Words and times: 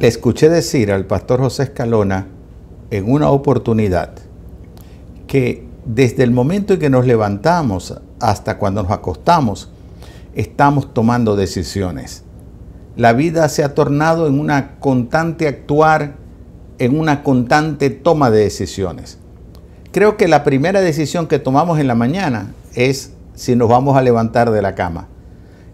Le 0.00 0.06
escuché 0.06 0.48
decir 0.48 0.92
al 0.92 1.06
pastor 1.06 1.40
José 1.40 1.64
Escalona 1.64 2.28
en 2.92 3.10
una 3.10 3.30
oportunidad 3.30 4.12
que 5.26 5.66
desde 5.84 6.22
el 6.22 6.30
momento 6.30 6.74
en 6.74 6.78
que 6.78 6.88
nos 6.88 7.04
levantamos 7.04 8.00
hasta 8.20 8.58
cuando 8.58 8.84
nos 8.84 8.92
acostamos, 8.92 9.72
estamos 10.36 10.94
tomando 10.94 11.34
decisiones. 11.34 12.22
La 12.94 13.12
vida 13.12 13.48
se 13.48 13.64
ha 13.64 13.74
tornado 13.74 14.28
en 14.28 14.38
una 14.38 14.78
constante 14.78 15.48
actuar, 15.48 16.14
en 16.78 16.96
una 16.96 17.24
constante 17.24 17.90
toma 17.90 18.30
de 18.30 18.38
decisiones. 18.38 19.18
Creo 19.90 20.16
que 20.16 20.28
la 20.28 20.44
primera 20.44 20.80
decisión 20.80 21.26
que 21.26 21.40
tomamos 21.40 21.80
en 21.80 21.88
la 21.88 21.96
mañana 21.96 22.52
es 22.76 23.14
si 23.34 23.56
nos 23.56 23.68
vamos 23.68 23.96
a 23.96 24.02
levantar 24.02 24.52
de 24.52 24.62
la 24.62 24.76
cama. 24.76 25.08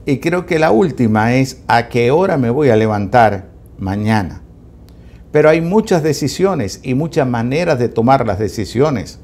Y 0.07 0.17
creo 0.21 0.47
que 0.47 0.59
la 0.59 0.71
última 0.71 1.35
es 1.35 1.61
a 1.67 1.89
qué 1.91 2.11
hora 2.11 2.39
me 2.39 2.49
voy 2.49 2.71
a 2.71 2.77
levantar 2.77 3.54
mañana. 3.79 4.43
Pero 5.33 5.49
hay 5.49 5.61
muchas 5.61 6.03
decisiones 6.03 6.81
y 6.83 6.95
muchas 6.95 7.27
maneras 7.27 7.79
de 7.79 7.89
tomar 7.89 8.27
las 8.27 8.39
decisiones. 8.39 9.19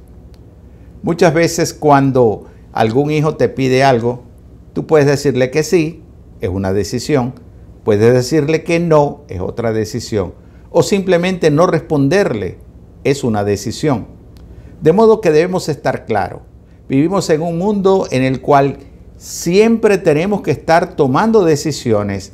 Muchas 1.02 1.32
veces 1.32 1.72
cuando 1.72 2.46
algún 2.72 3.10
hijo 3.10 3.36
te 3.36 3.48
pide 3.48 3.84
algo, 3.84 4.24
tú 4.72 4.86
puedes 4.86 5.06
decirle 5.06 5.50
que 5.50 5.62
sí, 5.62 6.02
es 6.40 6.48
una 6.48 6.72
decisión. 6.72 7.34
Puedes 7.84 8.12
decirle 8.12 8.64
que 8.64 8.80
no, 8.80 9.22
es 9.28 9.40
otra 9.40 9.72
decisión. 9.72 10.34
O 10.70 10.82
simplemente 10.82 11.50
no 11.50 11.66
responderle, 11.66 12.58
es 13.04 13.24
una 13.24 13.44
decisión. 13.44 14.06
De 14.82 14.92
modo 14.92 15.20
que 15.20 15.30
debemos 15.30 15.68
estar 15.68 16.06
claros. 16.06 16.42
Vivimos 16.88 17.30
en 17.30 17.42
un 17.42 17.56
mundo 17.56 18.08
en 18.10 18.24
el 18.24 18.40
cual 18.40 18.78
siempre 19.16 19.98
tenemos 19.98 20.40
que 20.42 20.50
estar 20.50 20.96
tomando 20.96 21.44
decisiones 21.44 22.32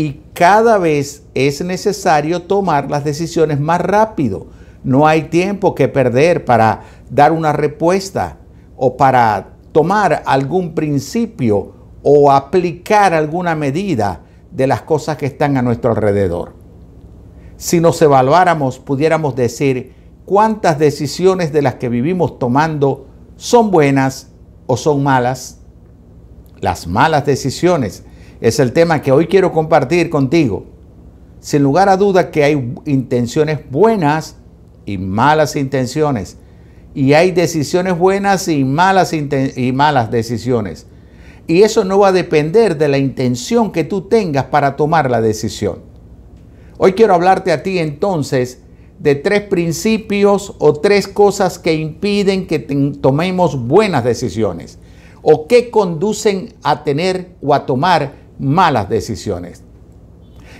y 0.00 0.22
cada 0.32 0.78
vez 0.78 1.24
es 1.34 1.62
necesario 1.62 2.40
tomar 2.44 2.90
las 2.90 3.04
decisiones 3.04 3.60
más 3.60 3.82
rápido. 3.82 4.46
No 4.82 5.06
hay 5.06 5.24
tiempo 5.24 5.74
que 5.74 5.88
perder 5.88 6.46
para 6.46 6.80
dar 7.10 7.32
una 7.32 7.52
respuesta 7.52 8.38
o 8.78 8.96
para 8.96 9.56
tomar 9.72 10.22
algún 10.24 10.74
principio 10.74 11.74
o 12.02 12.32
aplicar 12.32 13.12
alguna 13.12 13.54
medida 13.54 14.22
de 14.50 14.66
las 14.66 14.80
cosas 14.80 15.18
que 15.18 15.26
están 15.26 15.58
a 15.58 15.62
nuestro 15.62 15.90
alrededor. 15.90 16.54
Si 17.58 17.78
nos 17.78 18.00
evaluáramos, 18.00 18.78
pudiéramos 18.78 19.36
decir 19.36 19.92
cuántas 20.24 20.78
decisiones 20.78 21.52
de 21.52 21.60
las 21.60 21.74
que 21.74 21.90
vivimos 21.90 22.38
tomando 22.38 23.06
son 23.36 23.70
buenas 23.70 24.30
o 24.66 24.78
son 24.78 25.02
malas. 25.02 25.58
Las 26.62 26.86
malas 26.86 27.26
decisiones 27.26 28.04
es 28.40 28.58
el 28.58 28.72
tema 28.72 29.02
que 29.02 29.12
hoy 29.12 29.26
quiero 29.26 29.52
compartir 29.52 30.08
contigo. 30.10 30.64
Sin 31.40 31.62
lugar 31.62 31.88
a 31.88 31.96
duda 31.96 32.30
que 32.30 32.44
hay 32.44 32.74
intenciones 32.86 33.60
buenas 33.70 34.36
y 34.86 34.98
malas 34.98 35.56
intenciones. 35.56 36.38
Y 36.94 37.12
hay 37.12 37.30
decisiones 37.30 37.96
buenas 37.98 38.48
y 38.48 38.64
malas, 38.64 39.12
y 39.12 39.72
malas 39.72 40.10
decisiones. 40.10 40.86
Y 41.46 41.62
eso 41.62 41.84
no 41.84 41.98
va 41.98 42.08
a 42.08 42.12
depender 42.12 42.78
de 42.78 42.88
la 42.88 42.98
intención 42.98 43.72
que 43.72 43.84
tú 43.84 44.02
tengas 44.02 44.44
para 44.44 44.76
tomar 44.76 45.10
la 45.10 45.20
decisión. 45.20 45.80
Hoy 46.78 46.94
quiero 46.94 47.14
hablarte 47.14 47.52
a 47.52 47.62
ti 47.62 47.78
entonces 47.78 48.62
de 48.98 49.14
tres 49.14 49.42
principios 49.42 50.54
o 50.58 50.74
tres 50.74 51.08
cosas 51.08 51.58
que 51.58 51.74
impiden 51.74 52.46
que 52.46 52.58
tomemos 52.58 53.66
buenas 53.66 54.04
decisiones 54.04 54.78
o 55.22 55.46
que 55.46 55.70
conducen 55.70 56.54
a 56.62 56.84
tener 56.84 57.34
o 57.42 57.54
a 57.54 57.66
tomar 57.66 58.12
malas 58.40 58.88
decisiones. 58.88 59.62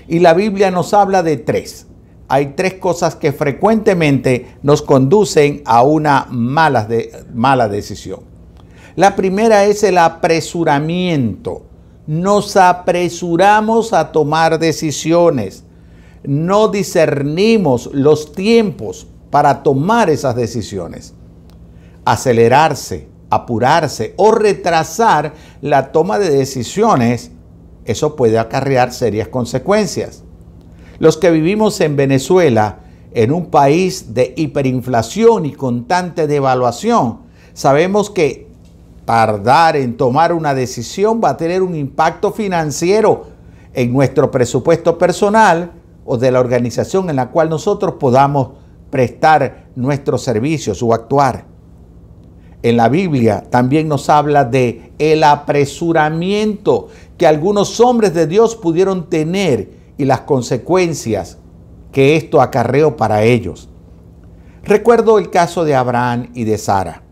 Y 0.06 0.20
la 0.20 0.34
Biblia 0.34 0.70
nos 0.70 0.94
habla 0.94 1.22
de 1.22 1.36
tres. 1.36 1.86
Hay 2.28 2.54
tres 2.54 2.74
cosas 2.74 3.16
que 3.16 3.32
frecuentemente 3.32 4.54
nos 4.62 4.82
conducen 4.82 5.62
a 5.64 5.82
una 5.82 6.26
mala, 6.30 6.84
de, 6.84 7.24
mala 7.34 7.68
decisión. 7.68 8.20
La 8.94 9.16
primera 9.16 9.64
es 9.64 9.82
el 9.82 9.98
apresuramiento. 9.98 11.62
Nos 12.06 12.56
apresuramos 12.56 13.92
a 13.92 14.12
tomar 14.12 14.58
decisiones. 14.58 15.64
No 16.22 16.68
discernimos 16.68 17.90
los 17.92 18.32
tiempos 18.32 19.06
para 19.30 19.62
tomar 19.62 20.10
esas 20.10 20.36
decisiones. 20.36 21.14
Acelerarse, 22.04 23.08
apurarse 23.30 24.14
o 24.16 24.32
retrasar 24.32 25.34
la 25.62 25.92
toma 25.92 26.18
de 26.18 26.30
decisiones 26.30 27.30
eso 27.90 28.16
puede 28.16 28.38
acarrear 28.38 28.92
serias 28.92 29.28
consecuencias. 29.28 30.22
Los 30.98 31.16
que 31.16 31.30
vivimos 31.30 31.80
en 31.80 31.96
Venezuela, 31.96 32.80
en 33.12 33.32
un 33.32 33.46
país 33.46 34.14
de 34.14 34.34
hiperinflación 34.36 35.46
y 35.46 35.52
constante 35.52 36.26
devaluación, 36.26 37.20
sabemos 37.54 38.10
que 38.10 38.48
tardar 39.04 39.76
en 39.76 39.96
tomar 39.96 40.32
una 40.32 40.54
decisión 40.54 41.20
va 41.22 41.30
a 41.30 41.36
tener 41.36 41.62
un 41.62 41.74
impacto 41.74 42.32
financiero 42.32 43.26
en 43.72 43.92
nuestro 43.92 44.30
presupuesto 44.30 44.98
personal 44.98 45.72
o 46.04 46.16
de 46.16 46.30
la 46.30 46.40
organización 46.40 47.10
en 47.10 47.16
la 47.16 47.30
cual 47.30 47.50
nosotros 47.50 47.94
podamos 47.98 48.50
prestar 48.90 49.68
nuestros 49.74 50.22
servicios 50.22 50.82
o 50.82 50.92
actuar 50.92 51.49
en 52.62 52.76
la 52.76 52.88
Biblia 52.88 53.44
también 53.48 53.88
nos 53.88 54.08
habla 54.10 54.44
de 54.44 54.92
el 54.98 55.24
apresuramiento 55.24 56.88
que 57.16 57.26
algunos 57.26 57.80
hombres 57.80 58.14
de 58.14 58.26
Dios 58.26 58.56
pudieron 58.56 59.08
tener 59.08 59.70
y 59.96 60.04
las 60.04 60.22
consecuencias 60.22 61.38
que 61.92 62.16
esto 62.16 62.40
acarreó 62.40 62.96
para 62.96 63.22
ellos. 63.22 63.68
Recuerdo 64.62 65.18
el 65.18 65.30
caso 65.30 65.64
de 65.64 65.74
Abraham 65.74 66.30
y 66.34 66.44
de 66.44 66.58
Sara. 66.58 67.02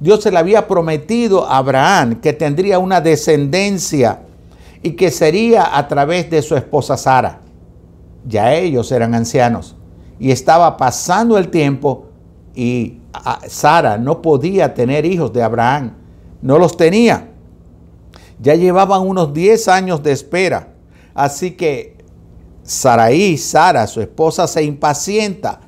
Dios 0.00 0.22
se 0.22 0.30
le 0.30 0.38
había 0.38 0.66
prometido 0.66 1.46
a 1.46 1.58
Abraham 1.58 2.20
que 2.20 2.32
tendría 2.32 2.78
una 2.78 3.00
descendencia 3.00 4.22
y 4.82 4.92
que 4.92 5.10
sería 5.10 5.76
a 5.76 5.86
través 5.86 6.28
de 6.30 6.42
su 6.42 6.56
esposa 6.56 6.96
Sara. 6.96 7.40
Ya 8.26 8.54
ellos 8.54 8.90
eran 8.90 9.14
ancianos 9.14 9.76
y 10.18 10.30
estaba 10.30 10.76
pasando 10.76 11.38
el 11.38 11.48
tiempo 11.48 12.06
y 12.54 12.98
Sara 13.46 13.98
no 13.98 14.22
podía 14.22 14.74
tener 14.74 15.04
hijos 15.04 15.32
de 15.32 15.42
Abraham, 15.42 15.92
no 16.40 16.58
los 16.58 16.76
tenía. 16.76 17.28
Ya 18.40 18.54
llevaban 18.54 19.02
unos 19.02 19.32
10 19.32 19.68
años 19.68 20.02
de 20.02 20.12
espera. 20.12 20.68
Así 21.14 21.52
que 21.52 21.96
Saraí, 22.62 23.36
Sara, 23.36 23.86
su 23.86 24.00
esposa, 24.00 24.46
se 24.46 24.64
impacienta 24.64 25.60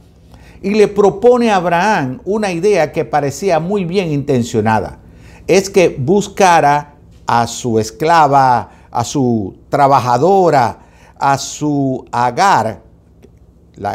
y 0.62 0.70
le 0.70 0.88
propone 0.88 1.50
a 1.50 1.56
Abraham 1.56 2.20
una 2.24 2.50
idea 2.50 2.90
que 2.90 3.04
parecía 3.04 3.60
muy 3.60 3.84
bien 3.84 4.10
intencionada. 4.10 4.98
Es 5.46 5.68
que 5.68 5.88
buscara 5.90 6.94
a 7.26 7.46
su 7.46 7.78
esclava, 7.78 8.70
a 8.90 9.04
su 9.04 9.58
trabajadora, 9.68 10.78
a 11.18 11.36
su 11.36 12.06
agar, 12.10 12.82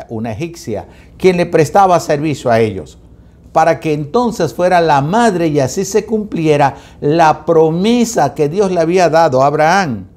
una 0.09 0.33
egipcia, 0.33 0.87
quien 1.17 1.37
le 1.37 1.45
prestaba 1.45 1.99
servicio 1.99 2.51
a 2.51 2.59
ellos 2.59 2.98
para 3.51 3.79
que 3.79 3.93
entonces 3.93 4.53
fuera 4.53 4.81
la 4.81 5.01
madre 5.01 5.47
y 5.47 5.59
así 5.59 5.85
se 5.85 6.05
cumpliera 6.05 6.75
la 7.01 7.45
promesa 7.45 8.33
que 8.33 8.49
Dios 8.49 8.71
le 8.71 8.79
había 8.79 9.09
dado 9.09 9.41
a 9.41 9.47
Abraham. 9.47 10.07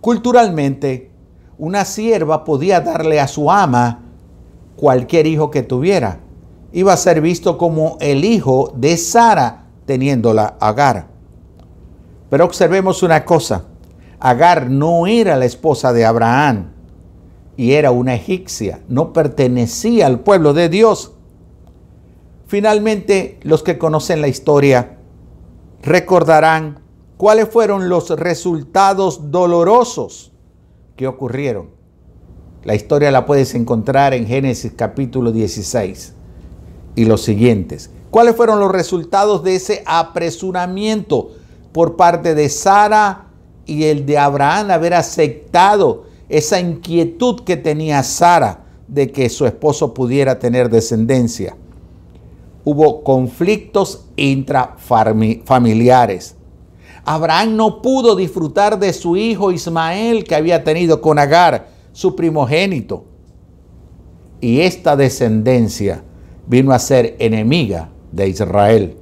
Culturalmente, 0.00 1.10
una 1.58 1.84
sierva 1.84 2.44
podía 2.44 2.80
darle 2.80 3.18
a 3.18 3.26
su 3.26 3.50
ama 3.50 4.02
cualquier 4.76 5.26
hijo 5.26 5.50
que 5.50 5.62
tuviera. 5.62 6.20
Iba 6.72 6.92
a 6.92 6.96
ser 6.96 7.20
visto 7.20 7.58
como 7.58 7.96
el 8.00 8.24
hijo 8.24 8.72
de 8.76 8.96
Sara 8.96 9.66
teniéndola 9.86 10.56
Agar. 10.60 11.08
Pero 12.28 12.44
observemos 12.44 13.02
una 13.02 13.24
cosa, 13.24 13.64
Agar 14.20 14.70
no 14.70 15.06
era 15.06 15.36
la 15.36 15.44
esposa 15.44 15.92
de 15.92 16.04
Abraham 16.04 16.72
y 17.56 17.72
era 17.72 17.90
una 17.90 18.14
egipcia, 18.14 18.80
no 18.88 19.12
pertenecía 19.12 20.06
al 20.06 20.20
pueblo 20.20 20.52
de 20.52 20.68
Dios. 20.68 21.15
Finalmente, 22.46 23.40
los 23.42 23.62
que 23.64 23.76
conocen 23.76 24.20
la 24.20 24.28
historia 24.28 24.98
recordarán 25.82 26.80
cuáles 27.16 27.48
fueron 27.48 27.88
los 27.88 28.10
resultados 28.10 29.32
dolorosos 29.32 30.32
que 30.96 31.08
ocurrieron. 31.08 31.70
La 32.62 32.74
historia 32.74 33.10
la 33.10 33.26
puedes 33.26 33.54
encontrar 33.54 34.14
en 34.14 34.26
Génesis 34.26 34.72
capítulo 34.76 35.32
16 35.32 36.14
y 36.94 37.04
los 37.04 37.22
siguientes. 37.22 37.90
¿Cuáles 38.10 38.36
fueron 38.36 38.60
los 38.60 38.70
resultados 38.70 39.42
de 39.42 39.56
ese 39.56 39.82
apresuramiento 39.84 41.32
por 41.72 41.96
parte 41.96 42.34
de 42.34 42.48
Sara 42.48 43.26
y 43.66 43.84
el 43.84 44.06
de 44.06 44.18
Abraham 44.18 44.70
haber 44.70 44.94
aceptado 44.94 46.04
esa 46.28 46.60
inquietud 46.60 47.40
que 47.40 47.56
tenía 47.56 48.02
Sara 48.04 48.64
de 48.86 49.10
que 49.10 49.28
su 49.28 49.46
esposo 49.46 49.94
pudiera 49.94 50.38
tener 50.38 50.70
descendencia? 50.70 51.56
Hubo 52.66 53.02
conflictos 53.04 54.06
intrafamiliares. 54.16 56.34
Abraham 57.04 57.54
no 57.54 57.80
pudo 57.80 58.16
disfrutar 58.16 58.80
de 58.80 58.92
su 58.92 59.16
hijo 59.16 59.52
Ismael 59.52 60.24
que 60.24 60.34
había 60.34 60.64
tenido 60.64 61.00
con 61.00 61.20
Agar, 61.20 61.68
su 61.92 62.16
primogénito. 62.16 63.04
Y 64.40 64.62
esta 64.62 64.96
descendencia 64.96 66.02
vino 66.48 66.72
a 66.72 66.80
ser 66.80 67.14
enemiga 67.20 67.90
de 68.10 68.30
Israel. 68.30 68.96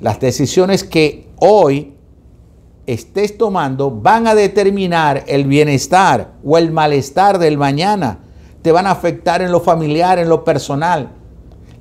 Las 0.00 0.18
decisiones 0.18 0.82
que 0.82 1.28
hoy 1.38 1.94
estés 2.86 3.38
tomando 3.38 3.92
van 3.92 4.26
a 4.26 4.34
determinar 4.34 5.22
el 5.28 5.44
bienestar 5.44 6.32
o 6.44 6.58
el 6.58 6.72
malestar 6.72 7.38
del 7.38 7.56
mañana. 7.56 8.18
Te 8.62 8.72
van 8.72 8.88
a 8.88 8.90
afectar 8.90 9.42
en 9.42 9.52
lo 9.52 9.60
familiar, 9.60 10.18
en 10.18 10.28
lo 10.28 10.42
personal. 10.42 11.21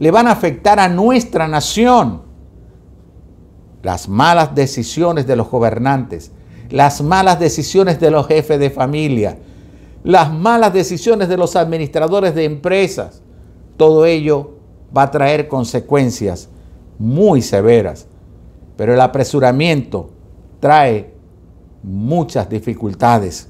Le 0.02 0.10
van 0.10 0.26
a 0.26 0.32
afectar 0.32 0.80
a 0.80 0.90
nuestra 0.90 1.48
nación. 1.48 2.24
Las 3.84 4.10
malas 4.10 4.56
decisiones 4.56 5.28
de 5.28 5.36
los 5.36 5.48
gobernantes, 5.48 6.32
las 6.72 7.04
malas 7.04 7.40
decisiones 7.40 8.00
de 8.00 8.10
los 8.10 8.26
jefes 8.26 8.60
de 8.60 8.72
familia, 8.72 9.38
las 10.04 10.34
malas 10.34 10.74
decisiones 10.74 11.30
de 11.30 11.38
los 11.38 11.56
administradores 11.56 12.34
de 12.34 12.46
empresas, 12.46 13.22
todo 13.78 14.08
ello 14.08 14.56
va 14.96 15.04
a 15.04 15.12
traer 15.12 15.48
consecuencias 15.48 16.50
muy 16.98 17.44
severas. 17.44 18.08
Pero 18.78 18.96
el 18.96 19.02
apresuramiento 19.02 20.10
trae 20.60 21.14
muchas 21.84 22.50
dificultades. 22.50 23.50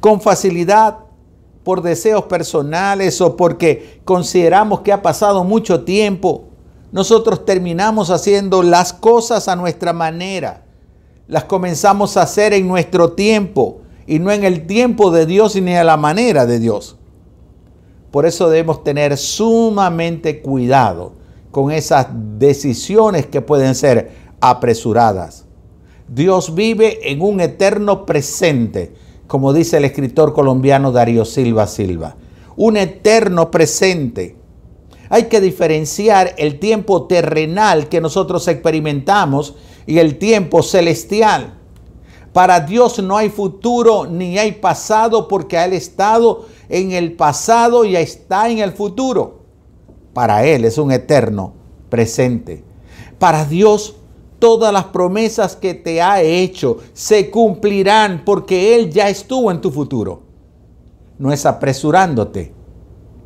Con 0.00 0.22
facilidad, 0.22 0.96
por 1.64 1.82
deseos 1.82 2.24
personales 2.24 3.20
o 3.20 3.36
porque 3.36 4.00
consideramos 4.04 4.80
que 4.80 4.92
ha 4.92 5.02
pasado 5.02 5.44
mucho 5.44 5.84
tiempo, 5.84 6.44
nosotros 6.92 7.44
terminamos 7.44 8.10
haciendo 8.10 8.62
las 8.62 8.92
cosas 8.92 9.48
a 9.48 9.56
nuestra 9.56 9.92
manera. 9.92 10.64
Las 11.28 11.44
comenzamos 11.44 12.16
a 12.16 12.22
hacer 12.22 12.52
en 12.52 12.66
nuestro 12.66 13.12
tiempo 13.12 13.82
y 14.06 14.18
no 14.18 14.32
en 14.32 14.42
el 14.44 14.66
tiempo 14.66 15.10
de 15.10 15.26
Dios 15.26 15.54
ni 15.54 15.76
a 15.76 15.84
la 15.84 15.96
manera 15.96 16.46
de 16.46 16.58
Dios. 16.58 16.96
Por 18.10 18.26
eso 18.26 18.50
debemos 18.50 18.82
tener 18.82 19.16
sumamente 19.16 20.42
cuidado 20.42 21.12
con 21.52 21.70
esas 21.70 22.08
decisiones 22.38 23.26
que 23.26 23.40
pueden 23.40 23.74
ser 23.74 24.10
apresuradas. 24.40 25.44
Dios 26.08 26.54
vive 26.54 27.12
en 27.12 27.22
un 27.22 27.40
eterno 27.40 28.04
presente, 28.04 28.92
como 29.30 29.52
dice 29.52 29.76
el 29.76 29.84
escritor 29.84 30.32
colombiano 30.32 30.90
Darío 30.90 31.24
Silva 31.24 31.68
Silva. 31.68 32.16
Un 32.56 32.76
eterno 32.76 33.48
presente. 33.48 34.34
Hay 35.08 35.26
que 35.26 35.40
diferenciar 35.40 36.34
el 36.36 36.58
tiempo 36.58 37.06
terrenal 37.06 37.88
que 37.88 38.00
nosotros 38.00 38.48
experimentamos 38.48 39.54
y 39.86 39.98
el 39.98 40.18
tiempo 40.18 40.64
celestial. 40.64 41.54
Para 42.32 42.58
Dios 42.58 43.00
no 43.00 43.16
hay 43.16 43.28
futuro 43.28 44.04
ni 44.04 44.36
hay 44.36 44.50
pasado 44.50 45.28
porque 45.28 45.58
ha 45.58 45.66
estado 45.66 46.46
en 46.68 46.90
el 46.90 47.12
pasado 47.12 47.84
y 47.84 47.94
está 47.94 48.50
en 48.50 48.58
el 48.58 48.72
futuro. 48.72 49.42
Para 50.12 50.44
Él 50.44 50.64
es 50.64 50.76
un 50.76 50.90
eterno 50.90 51.54
presente. 51.88 52.64
Para 53.20 53.44
Dios 53.44 53.94
todas 54.40 54.72
las 54.72 54.86
promesas 54.86 55.54
que 55.54 55.74
te 55.74 56.02
ha 56.02 56.20
hecho 56.20 56.78
se 56.92 57.30
cumplirán 57.30 58.22
porque 58.24 58.74
Él 58.74 58.90
ya 58.90 59.08
estuvo 59.08 59.52
en 59.52 59.60
tu 59.60 59.70
futuro. 59.70 60.22
No 61.18 61.32
es 61.32 61.46
apresurándote 61.46 62.52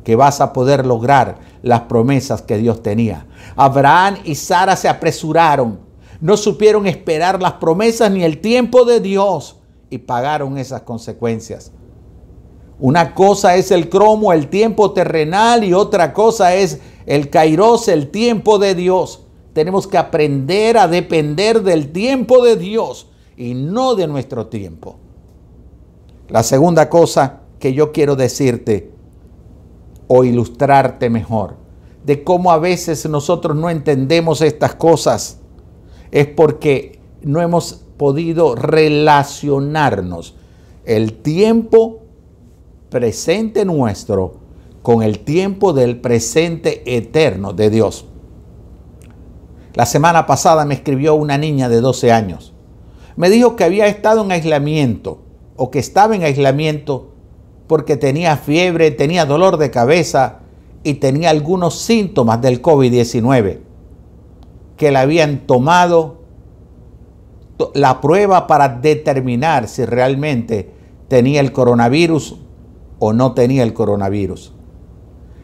que 0.03 0.15
vas 0.15 0.39
a 0.39 0.53
poder 0.53 0.85
lograr 0.85 1.39
las 1.63 1.81
promesas 1.81 2.43
que 2.43 2.57
Dios 2.57 2.83
tenía. 2.83 3.25
Abraham 3.55 4.17
y 4.23 4.35
Sara 4.35 4.75
se 4.75 4.87
apresuraron, 4.87 5.79
no 6.21 6.37
supieron 6.37 6.85
esperar 6.85 7.41
las 7.41 7.53
promesas 7.53 8.11
ni 8.11 8.23
el 8.23 8.39
tiempo 8.39 8.85
de 8.85 8.99
Dios 8.99 9.57
y 9.89 9.97
pagaron 9.97 10.59
esas 10.59 10.81
consecuencias. 10.83 11.71
Una 12.79 13.15
cosa 13.15 13.55
es 13.55 13.71
el 13.71 13.89
cromo, 13.89 14.33
el 14.33 14.49
tiempo 14.49 14.91
terrenal 14.91 15.63
y 15.63 15.73
otra 15.73 16.13
cosa 16.13 16.53
es 16.53 16.81
el 17.05 17.29
kairos, 17.29 17.87
el 17.87 18.11
tiempo 18.11 18.59
de 18.59 18.75
Dios. 18.75 19.24
Tenemos 19.55 19.87
que 19.87 19.97
aprender 19.97 20.77
a 20.77 20.89
depender 20.89 21.63
del 21.63 21.93
tiempo 21.93 22.43
de 22.43 22.57
Dios 22.57 23.07
y 23.37 23.53
no 23.53 23.95
de 23.95 24.05
nuestro 24.05 24.47
tiempo. 24.47 24.97
La 26.27 26.43
segunda 26.43 26.89
cosa 26.89 27.43
que 27.57 27.73
yo 27.73 27.93
quiero 27.93 28.17
decirte 28.17 28.91
o 30.07 30.25
ilustrarte 30.25 31.09
mejor 31.09 31.55
de 32.05 32.21
cómo 32.21 32.51
a 32.51 32.57
veces 32.57 33.07
nosotros 33.07 33.55
no 33.55 33.69
entendemos 33.69 34.41
estas 34.41 34.75
cosas 34.75 35.39
es 36.11 36.27
porque 36.27 36.99
no 37.21 37.41
hemos 37.41 37.85
podido 37.95 38.55
relacionarnos 38.55 40.35
el 40.83 41.13
tiempo 41.13 42.01
presente 42.89 43.63
nuestro 43.63 44.33
con 44.81 45.01
el 45.01 45.19
tiempo 45.19 45.71
del 45.71 46.01
presente 46.01 46.97
eterno 46.97 47.53
de 47.53 47.69
Dios. 47.69 48.05
La 49.75 49.85
semana 49.85 50.25
pasada 50.25 50.65
me 50.65 50.73
escribió 50.73 51.15
una 51.15 51.37
niña 51.37 51.67
de 51.67 51.81
12 51.81 52.11
años. 52.11 52.53
Me 53.17 53.29
dijo 53.29 53.55
que 53.55 53.65
había 53.65 53.87
estado 53.87 54.23
en 54.23 54.31
aislamiento 54.31 55.21
o 55.57 55.69
que 55.69 55.79
estaba 55.79 56.15
en 56.15 56.23
aislamiento 56.23 57.13
porque 57.67 57.97
tenía 57.97 58.37
fiebre, 58.37 58.91
tenía 58.91 59.25
dolor 59.25 59.57
de 59.57 59.71
cabeza 59.71 60.39
y 60.83 60.95
tenía 60.95 61.29
algunos 61.29 61.79
síntomas 61.79 62.41
del 62.41 62.61
COVID-19 62.61 63.59
que 64.77 64.91
le 64.91 64.97
habían 64.97 65.47
tomado 65.47 66.21
la 67.73 68.01
prueba 68.01 68.47
para 68.47 68.69
determinar 68.69 69.67
si 69.67 69.85
realmente 69.85 70.71
tenía 71.07 71.39
el 71.39 71.51
coronavirus 71.51 72.37
o 72.99 73.13
no 73.13 73.33
tenía 73.33 73.63
el 73.63 73.73
coronavirus. 73.73 74.53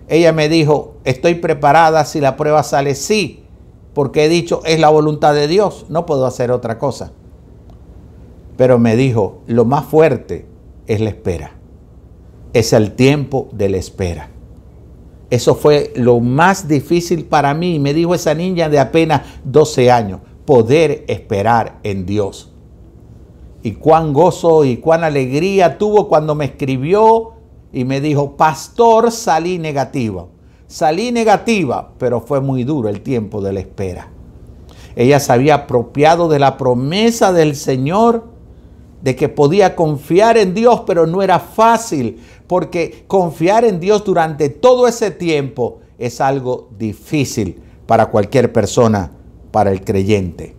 Ella 0.07 0.34
me 0.34 0.50
dijo, 0.50 0.95
estoy 1.06 1.36
preparada 1.36 2.04
si 2.06 2.19
la 2.19 2.36
prueba 2.36 2.63
sale 2.63 2.95
sí, 2.95 3.45
porque 3.93 4.25
he 4.25 4.29
dicho, 4.29 4.61
es 4.65 4.79
la 4.79 4.89
voluntad 4.89 5.33
de 5.33 5.47
Dios, 5.47 5.85
no 5.89 6.05
puedo 6.05 6.25
hacer 6.25 6.51
otra 6.51 6.79
cosa. 6.79 7.11
Pero 8.57 8.79
me 8.79 8.95
dijo, 8.95 9.41
lo 9.47 9.65
más 9.65 9.85
fuerte 9.85 10.45
es 10.88 11.01
la 11.01 11.09
espera. 11.09 11.51
Es 12.53 12.73
el 12.73 12.93
tiempo 12.93 13.49
de 13.51 13.69
la 13.69 13.77
espera. 13.77 14.29
Eso 15.29 15.55
fue 15.55 15.93
lo 15.95 16.19
más 16.19 16.67
difícil 16.67 17.25
para 17.25 17.53
mí, 17.53 17.79
me 17.79 17.93
dijo 17.93 18.13
esa 18.13 18.33
niña 18.33 18.67
de 18.67 18.79
apenas 18.79 19.21
12 19.45 19.89
años, 19.89 20.19
poder 20.45 21.05
esperar 21.07 21.79
en 21.83 22.05
Dios. 22.05 22.51
Y 23.63 23.73
cuán 23.73 24.11
gozo 24.11 24.65
y 24.65 24.77
cuán 24.77 25.03
alegría 25.03 25.77
tuvo 25.77 26.09
cuando 26.09 26.35
me 26.35 26.45
escribió 26.45 27.33
y 27.71 27.85
me 27.85 28.01
dijo, 28.01 28.36
pastor, 28.36 29.12
salí 29.12 29.57
negativo. 29.57 30.29
Salí 30.72 31.12
negativa, 31.12 31.92
pero 31.98 32.22
fue 32.22 32.40
muy 32.40 32.63
duro 32.63 32.88
el 32.88 33.01
tiempo 33.01 33.42
de 33.42 33.51
la 33.51 33.60
espera. 33.60 34.08
Ella 34.96 35.20
se 35.20 35.34
había 35.34 35.56
apropiado 35.56 36.30
de 36.30 36.40
la 36.40 36.56
promesa 36.56 37.34
del 37.34 37.58
Señor 37.58 38.24
de 39.01 39.18
que 39.18 39.28
podía 39.28 39.75
confiar 39.75 40.38
en 40.38 40.54
Dios, 40.54 40.84
pero 40.88 41.06
no 41.06 41.22
era 41.22 41.40
fácil, 41.40 42.22
porque 42.48 43.04
confiar 43.08 43.66
en 43.66 43.82
Dios 43.82 44.06
durante 44.06 44.48
todo 44.48 44.88
ese 44.88 45.12
tiempo 45.12 45.80
es 46.00 46.22
algo 46.22 46.70
difícil 46.78 47.62
para 47.86 48.06
cualquier 48.06 48.54
persona, 48.54 49.12
para 49.51 49.74
el 49.74 49.84
creyente. 49.84 50.56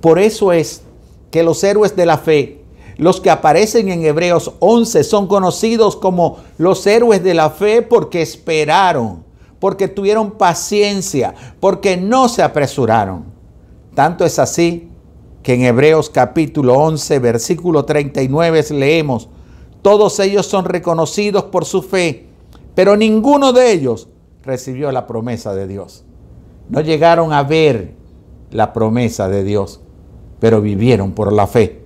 Por 0.00 0.18
eso 0.18 0.50
es 0.50 0.82
que 1.30 1.44
los 1.44 1.62
héroes 1.62 1.94
de 1.94 2.06
la 2.06 2.18
fe, 2.18 2.64
los 2.96 3.20
que 3.20 3.30
aparecen 3.30 3.88
en 3.88 4.04
Hebreos 4.04 4.54
11, 4.58 5.04
son 5.04 5.28
conocidos 5.28 5.94
como 5.94 6.38
los 6.58 6.84
héroes 6.88 7.22
de 7.22 7.34
la 7.34 7.50
fe 7.50 7.82
porque 7.82 8.20
esperaron 8.20 9.27
porque 9.60 9.88
tuvieron 9.88 10.32
paciencia, 10.32 11.34
porque 11.60 11.96
no 11.96 12.28
se 12.28 12.42
apresuraron. 12.42 13.24
Tanto 13.94 14.24
es 14.24 14.38
así 14.38 14.88
que 15.42 15.54
en 15.54 15.62
Hebreos 15.62 16.10
capítulo 16.10 16.74
11, 16.74 17.18
versículo 17.18 17.84
39 17.84 18.64
leemos, 18.70 19.28
todos 19.82 20.20
ellos 20.20 20.46
son 20.46 20.64
reconocidos 20.64 21.44
por 21.44 21.64
su 21.64 21.82
fe, 21.82 22.26
pero 22.74 22.96
ninguno 22.96 23.52
de 23.52 23.72
ellos 23.72 24.08
recibió 24.42 24.92
la 24.92 25.06
promesa 25.06 25.54
de 25.54 25.66
Dios. 25.66 26.04
No 26.68 26.80
llegaron 26.80 27.32
a 27.32 27.42
ver 27.42 27.94
la 28.50 28.72
promesa 28.72 29.28
de 29.28 29.44
Dios, 29.44 29.80
pero 30.40 30.60
vivieron 30.60 31.12
por 31.12 31.32
la 31.32 31.46
fe. 31.46 31.82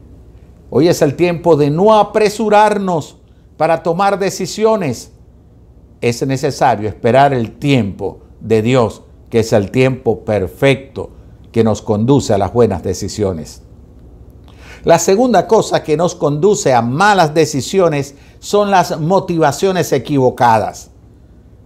Hoy 0.70 0.88
es 0.88 1.02
el 1.02 1.16
tiempo 1.16 1.56
de 1.56 1.70
no 1.70 1.94
apresurarnos 1.94 3.18
para 3.56 3.82
tomar 3.82 4.18
decisiones, 4.18 5.12
es 6.02 6.26
necesario 6.26 6.88
esperar 6.88 7.32
el 7.32 7.52
tiempo 7.52 8.18
de 8.40 8.60
Dios, 8.60 9.02
que 9.30 9.40
es 9.40 9.52
el 9.52 9.70
tiempo 9.70 10.24
perfecto 10.24 11.10
que 11.52 11.64
nos 11.64 11.80
conduce 11.80 12.34
a 12.34 12.38
las 12.38 12.52
buenas 12.52 12.82
decisiones. 12.82 13.62
La 14.84 14.98
segunda 14.98 15.46
cosa 15.46 15.84
que 15.84 15.96
nos 15.96 16.16
conduce 16.16 16.74
a 16.74 16.82
malas 16.82 17.32
decisiones 17.32 18.16
son 18.40 18.70
las 18.70 18.98
motivaciones 18.98 19.92
equivocadas. 19.92 20.90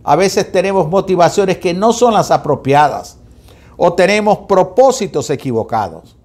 A 0.04 0.16
veces 0.16 0.52
tenemos 0.52 0.88
motivaciones 0.88 1.56
que 1.56 1.72
no 1.72 1.94
son 1.94 2.12
las 2.12 2.30
apropiadas 2.30 3.16
o 3.78 3.94
tenemos 3.94 4.40
propósitos 4.40 5.30
equivocados. 5.30 6.16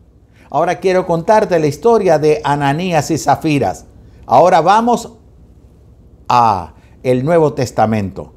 Ahora 0.50 0.80
quiero 0.80 1.06
contarte 1.08 1.58
la 1.60 1.68
historia 1.68 2.20
de 2.20 2.42
Ananías 2.44 3.10
y 3.10 3.18
Zafiras. 3.18 3.86
Ahora 4.26 4.60
vamos 4.60 5.14
a 6.28 6.74
el 7.04 7.24
Nuevo 7.26 7.54
Testamento. 7.54 8.34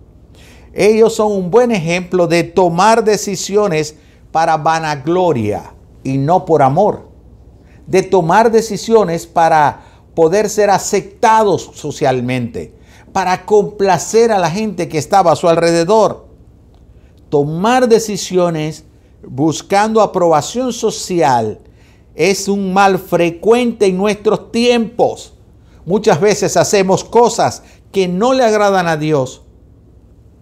Ellos 0.72 1.14
son 1.14 1.32
un 1.32 1.50
buen 1.50 1.70
ejemplo 1.70 2.26
de 2.26 2.42
tomar 2.42 3.04
decisiones 3.04 3.96
para 4.32 4.56
vanagloria 4.56 5.74
y 6.02 6.18
no 6.18 6.44
por 6.44 6.62
amor. 6.62 7.08
De 7.86 8.02
tomar 8.02 8.50
decisiones 8.50 9.26
para 9.26 9.82
poder 10.14 10.48
ser 10.48 10.70
aceptados 10.70 11.70
socialmente, 11.74 12.74
para 13.12 13.44
complacer 13.44 14.32
a 14.32 14.38
la 14.38 14.50
gente 14.50 14.88
que 14.88 14.98
estaba 14.98 15.32
a 15.32 15.36
su 15.36 15.48
alrededor. 15.48 16.26
Tomar 17.28 17.88
decisiones 17.88 18.84
buscando 19.26 20.00
aprobación 20.00 20.72
social 20.72 21.60
es 22.14 22.48
un 22.48 22.72
mal 22.72 22.98
frecuente 22.98 23.86
en 23.86 23.96
nuestros 23.96 24.50
tiempos. 24.50 25.34
Muchas 25.84 26.20
veces 26.20 26.56
hacemos 26.56 27.04
cosas 27.04 27.62
que 27.94 28.08
no 28.08 28.34
le 28.34 28.42
agradan 28.42 28.88
a 28.88 28.96
Dios, 28.96 29.44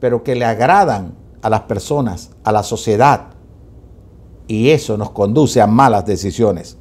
pero 0.00 0.24
que 0.24 0.34
le 0.34 0.46
agradan 0.46 1.14
a 1.42 1.50
las 1.50 1.60
personas, 1.60 2.30
a 2.44 2.50
la 2.50 2.62
sociedad. 2.62 3.34
Y 4.48 4.70
eso 4.70 4.96
nos 4.96 5.10
conduce 5.10 5.60
a 5.60 5.66
malas 5.66 6.06
decisiones. 6.06 6.78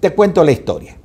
Te 0.00 0.14
cuento 0.14 0.44
la 0.44 0.52
historia. 0.52 0.98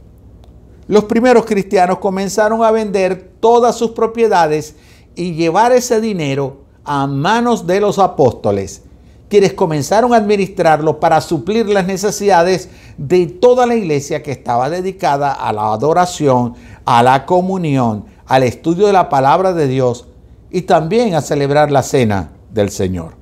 Los 0.87 1.05
primeros 1.05 1.45
cristianos 1.45 1.99
comenzaron 1.99 2.65
a 2.65 2.71
vender 2.71 3.37
todas 3.39 3.77
sus 3.77 3.91
propiedades 3.91 4.75
y 5.15 5.35
llevar 5.35 5.71
ese 5.71 6.01
dinero 6.01 6.65
a 6.83 7.07
manos 7.07 7.65
de 7.65 7.79
los 7.79 7.97
apóstoles 7.97 8.83
quienes 9.29 9.53
comenzaron 9.53 10.13
a 10.13 10.17
administrarlo 10.17 10.99
para 10.99 11.19
suplir 11.19 11.67
las 11.67 11.85
necesidades 11.85 12.69
de 12.97 13.27
toda 13.27 13.65
la 13.65 13.75
iglesia 13.75 14.21
que 14.21 14.31
estaba 14.31 14.69
dedicada 14.69 15.33
a 15.33 15.51
la 15.51 15.73
adoración, 15.73 16.53
a 16.85 17.01
la 17.01 17.25
comunión, 17.25 18.05
al 18.27 18.43
estudio 18.43 18.87
de 18.87 18.93
la 18.93 19.09
palabra 19.09 19.53
de 19.53 19.67
Dios 19.67 20.07
y 20.49 20.63
también 20.63 21.15
a 21.15 21.21
celebrar 21.21 21.71
la 21.71 21.83
cena 21.83 22.31
del 22.51 22.69
Señor. 22.69 23.15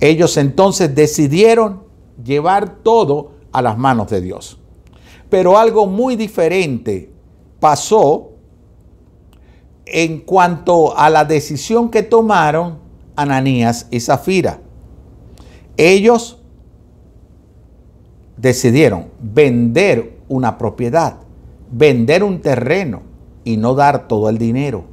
Ellos 0.00 0.36
entonces 0.36 0.94
decidieron 0.94 1.84
llevar 2.22 2.76
todo 2.82 3.32
a 3.52 3.62
las 3.62 3.78
manos 3.78 4.10
de 4.10 4.20
Dios. 4.20 4.58
Pero 5.30 5.56
algo 5.58 5.86
muy 5.86 6.16
diferente 6.16 7.10
pasó 7.60 8.30
en 9.86 10.20
cuanto 10.20 10.96
a 10.96 11.08
la 11.08 11.24
decisión 11.24 11.90
que 11.90 12.02
tomaron 12.02 12.78
Ananías 13.16 13.86
y 13.90 14.00
Zafira. 14.00 14.60
Ellos 15.76 16.38
decidieron 18.36 19.06
vender 19.20 20.18
una 20.28 20.58
propiedad, 20.58 21.18
vender 21.70 22.24
un 22.24 22.40
terreno 22.40 23.11
y 23.44 23.56
no 23.56 23.74
dar 23.74 24.08
todo 24.08 24.28
el 24.28 24.38
dinero. 24.38 24.84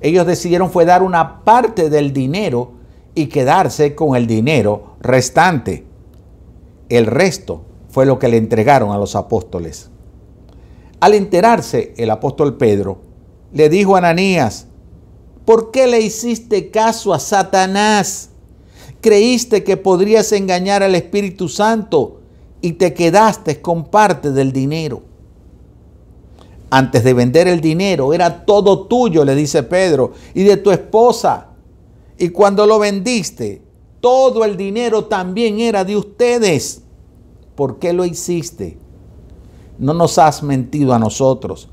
Ellos 0.00 0.26
decidieron 0.26 0.70
fue 0.70 0.84
dar 0.84 1.02
una 1.02 1.44
parte 1.44 1.88
del 1.90 2.12
dinero 2.12 2.72
y 3.14 3.26
quedarse 3.26 3.94
con 3.94 4.16
el 4.16 4.26
dinero 4.26 4.96
restante. 5.00 5.84
El 6.88 7.06
resto 7.06 7.62
fue 7.88 8.06
lo 8.06 8.18
que 8.18 8.28
le 8.28 8.36
entregaron 8.36 8.90
a 8.90 8.98
los 8.98 9.16
apóstoles. 9.16 9.90
Al 11.00 11.14
enterarse, 11.14 11.94
el 11.96 12.10
apóstol 12.10 12.56
Pedro 12.56 12.98
le 13.52 13.68
dijo 13.68 13.94
a 13.94 13.98
Ananías, 13.98 14.66
¿por 15.44 15.70
qué 15.70 15.86
le 15.86 16.00
hiciste 16.00 16.70
caso 16.70 17.14
a 17.14 17.18
Satanás? 17.18 18.30
Creíste 19.00 19.64
que 19.64 19.76
podrías 19.76 20.32
engañar 20.32 20.82
al 20.82 20.94
Espíritu 20.94 21.48
Santo 21.48 22.20
y 22.60 22.72
te 22.72 22.94
quedaste 22.94 23.60
con 23.60 23.84
parte 23.84 24.32
del 24.32 24.52
dinero. 24.52 25.02
Antes 26.74 27.04
de 27.04 27.14
vender 27.14 27.46
el 27.46 27.60
dinero 27.60 28.12
era 28.12 28.44
todo 28.44 28.88
tuyo, 28.88 29.24
le 29.24 29.36
dice 29.36 29.62
Pedro, 29.62 30.10
y 30.34 30.42
de 30.42 30.56
tu 30.56 30.72
esposa. 30.72 31.50
Y 32.18 32.30
cuando 32.30 32.66
lo 32.66 32.80
vendiste, 32.80 33.62
todo 34.00 34.44
el 34.44 34.56
dinero 34.56 35.04
también 35.04 35.60
era 35.60 35.84
de 35.84 35.96
ustedes. 35.96 36.82
¿Por 37.54 37.78
qué 37.78 37.92
lo 37.92 38.04
hiciste? 38.04 38.76
No 39.78 39.94
nos 39.94 40.18
has 40.18 40.42
mentido 40.42 40.92
a 40.94 40.98
nosotros, 40.98 41.68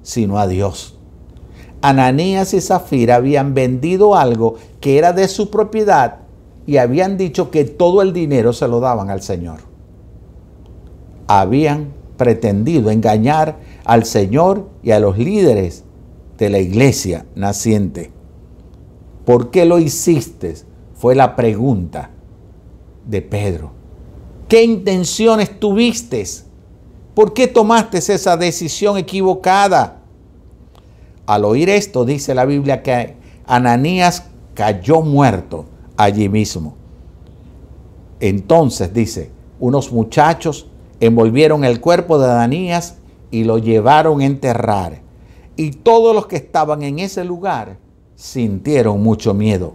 sino 0.00 0.38
a 0.38 0.46
Dios. 0.46 0.94
Ananías 1.82 2.54
y 2.54 2.62
Zafira 2.62 3.16
habían 3.16 3.52
vendido 3.52 4.14
algo 4.14 4.54
que 4.80 4.96
era 4.96 5.12
de 5.12 5.28
su 5.28 5.50
propiedad 5.50 6.20
y 6.66 6.78
habían 6.78 7.18
dicho 7.18 7.50
que 7.50 7.66
todo 7.66 8.00
el 8.00 8.14
dinero 8.14 8.54
se 8.54 8.66
lo 8.68 8.80
daban 8.80 9.10
al 9.10 9.20
Señor. 9.20 9.58
Habían 11.26 11.92
pretendido 12.16 12.90
engañar 12.90 13.58
al 13.84 14.04
Señor 14.04 14.68
y 14.82 14.90
a 14.90 15.00
los 15.00 15.18
líderes 15.18 15.84
de 16.38 16.50
la 16.50 16.58
iglesia 16.58 17.26
naciente. 17.34 18.10
¿Por 19.24 19.50
qué 19.50 19.64
lo 19.64 19.78
hiciste? 19.78 20.54
Fue 20.94 21.14
la 21.14 21.36
pregunta 21.36 22.10
de 23.06 23.22
Pedro. 23.22 23.72
¿Qué 24.48 24.62
intenciones 24.62 25.58
tuviste? 25.58 26.24
¿Por 27.14 27.32
qué 27.32 27.46
tomaste 27.48 27.98
esa 27.98 28.36
decisión 28.36 28.96
equivocada? 28.96 30.02
Al 31.26 31.44
oír 31.44 31.68
esto, 31.68 32.04
dice 32.04 32.34
la 32.34 32.44
Biblia 32.44 32.82
que 32.82 33.16
Ananías 33.46 34.24
cayó 34.54 35.02
muerto 35.02 35.66
allí 35.96 36.28
mismo. 36.28 36.76
Entonces, 38.20 38.94
dice, 38.94 39.30
unos 39.58 39.92
muchachos 39.92 40.68
envolvieron 41.00 41.64
el 41.64 41.80
cuerpo 41.80 42.18
de 42.18 42.30
Ananías 42.30 42.96
y 43.30 43.44
lo 43.44 43.58
llevaron 43.58 44.20
a 44.20 44.26
enterrar. 44.26 45.02
Y 45.56 45.70
todos 45.70 46.14
los 46.14 46.26
que 46.26 46.36
estaban 46.36 46.82
en 46.82 46.98
ese 46.98 47.24
lugar 47.24 47.78
sintieron 48.14 49.02
mucho 49.02 49.34
miedo. 49.34 49.74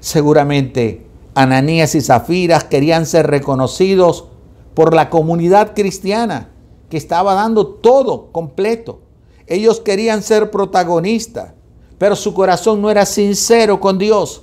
Seguramente 0.00 1.06
Ananías 1.34 1.94
y 1.94 2.00
Zafiras 2.00 2.64
querían 2.64 3.06
ser 3.06 3.26
reconocidos 3.26 4.26
por 4.74 4.94
la 4.94 5.10
comunidad 5.10 5.74
cristiana 5.74 6.50
que 6.90 6.96
estaba 6.96 7.34
dando 7.34 7.66
todo 7.66 8.30
completo. 8.32 9.00
Ellos 9.46 9.80
querían 9.80 10.22
ser 10.22 10.50
protagonistas, 10.50 11.52
pero 11.98 12.16
su 12.16 12.34
corazón 12.34 12.82
no 12.82 12.90
era 12.90 13.06
sincero 13.06 13.80
con 13.80 13.98
Dios. 13.98 14.42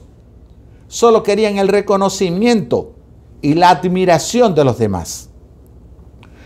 Solo 0.87 1.23
querían 1.23 1.57
el 1.57 1.67
reconocimiento 1.67 2.93
y 3.41 3.53
la 3.53 3.69
admiración 3.69 4.53
de 4.55 4.63
los 4.63 4.77
demás. 4.77 5.29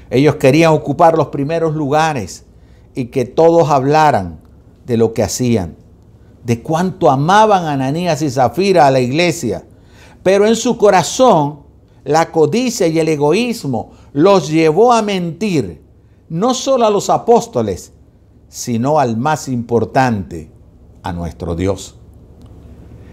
Ellos 0.10 0.36
querían 0.36 0.72
ocupar 0.72 1.18
los 1.18 1.28
primeros 1.28 1.76
lugares 1.76 2.46
y 2.94 3.06
que 3.06 3.26
todos 3.26 3.70
hablaran 3.70 4.40
de 4.86 4.98
lo 4.98 5.14
que 5.14 5.24
hacían, 5.24 5.76
de 6.44 6.62
cuánto 6.62 7.10
amaban 7.10 7.66
a 7.66 7.74
Ananías 7.74 8.22
y 8.22 8.30
Zafira 8.30 8.88
a 8.88 8.92
la 8.92 9.00
iglesia. 9.00 9.66
Pero 10.24 10.48
en 10.48 10.56
su 10.56 10.78
corazón, 10.78 11.62
la 12.04 12.32
codicia 12.32 12.88
y 12.88 13.00
el 13.00 13.10
egoísmo 13.10 13.92
los 14.14 14.50
llevó 14.50 14.94
a 14.94 15.02
mentir, 15.02 15.84
no 16.30 16.54
solo 16.54 16.86
a 16.86 16.92
los 16.92 17.10
apóstoles, 17.10 17.92
sino 18.48 19.00
al 19.00 19.18
más 19.18 19.48
importante, 19.48 20.52
a 21.04 21.12
nuestro 21.12 21.56
Dios. 21.56 21.95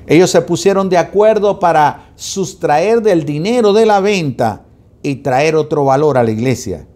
Ellos 0.07 0.31
se 0.31 0.43
pusieron 0.43 0.89
de 0.89 0.99
acuerdo 0.99 1.59
para 1.61 2.13
sustraer 2.17 3.03
del 3.03 3.25
dinero 3.25 3.73
de 3.73 3.87
la 3.87 4.01
venta 4.01 4.65
y 5.03 5.17
traer 5.17 5.57
otro 5.57 5.85
valor 5.85 6.19
a 6.19 6.23
la 6.23 6.31
iglesia. 6.31 6.87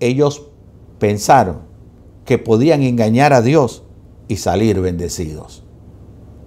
Ellos 0.00 0.46
pensaron 0.98 1.60
que 2.24 2.38
podían 2.38 2.82
engañar 2.82 3.32
a 3.32 3.42
Dios 3.42 3.84
y 4.26 4.36
salir 4.36 4.80
bendecidos. 4.80 5.64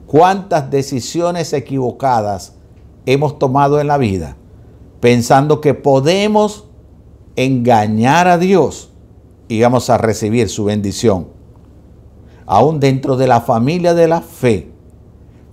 ¿Cuántas 0.06 0.70
decisiones 0.70 1.54
equivocadas 1.54 2.56
hemos 3.06 3.40
tomado 3.40 3.80
en 3.80 3.88
la 3.88 3.98
vida 3.98 4.38
pensando 5.02 5.60
que 5.60 5.74
podemos 5.74 6.66
engañar 7.36 8.28
a 8.28 8.38
Dios 8.38 8.92
y 9.48 9.62
vamos 9.62 9.90
a 9.90 9.98
recibir 9.98 10.48
su 10.48 10.64
bendición. 10.64 11.28
Aún 12.46 12.80
dentro 12.80 13.18
de 13.18 13.28
la 13.28 13.42
familia 13.42 13.94
de 13.94 14.08
la 14.08 14.22
fe, 14.22 14.71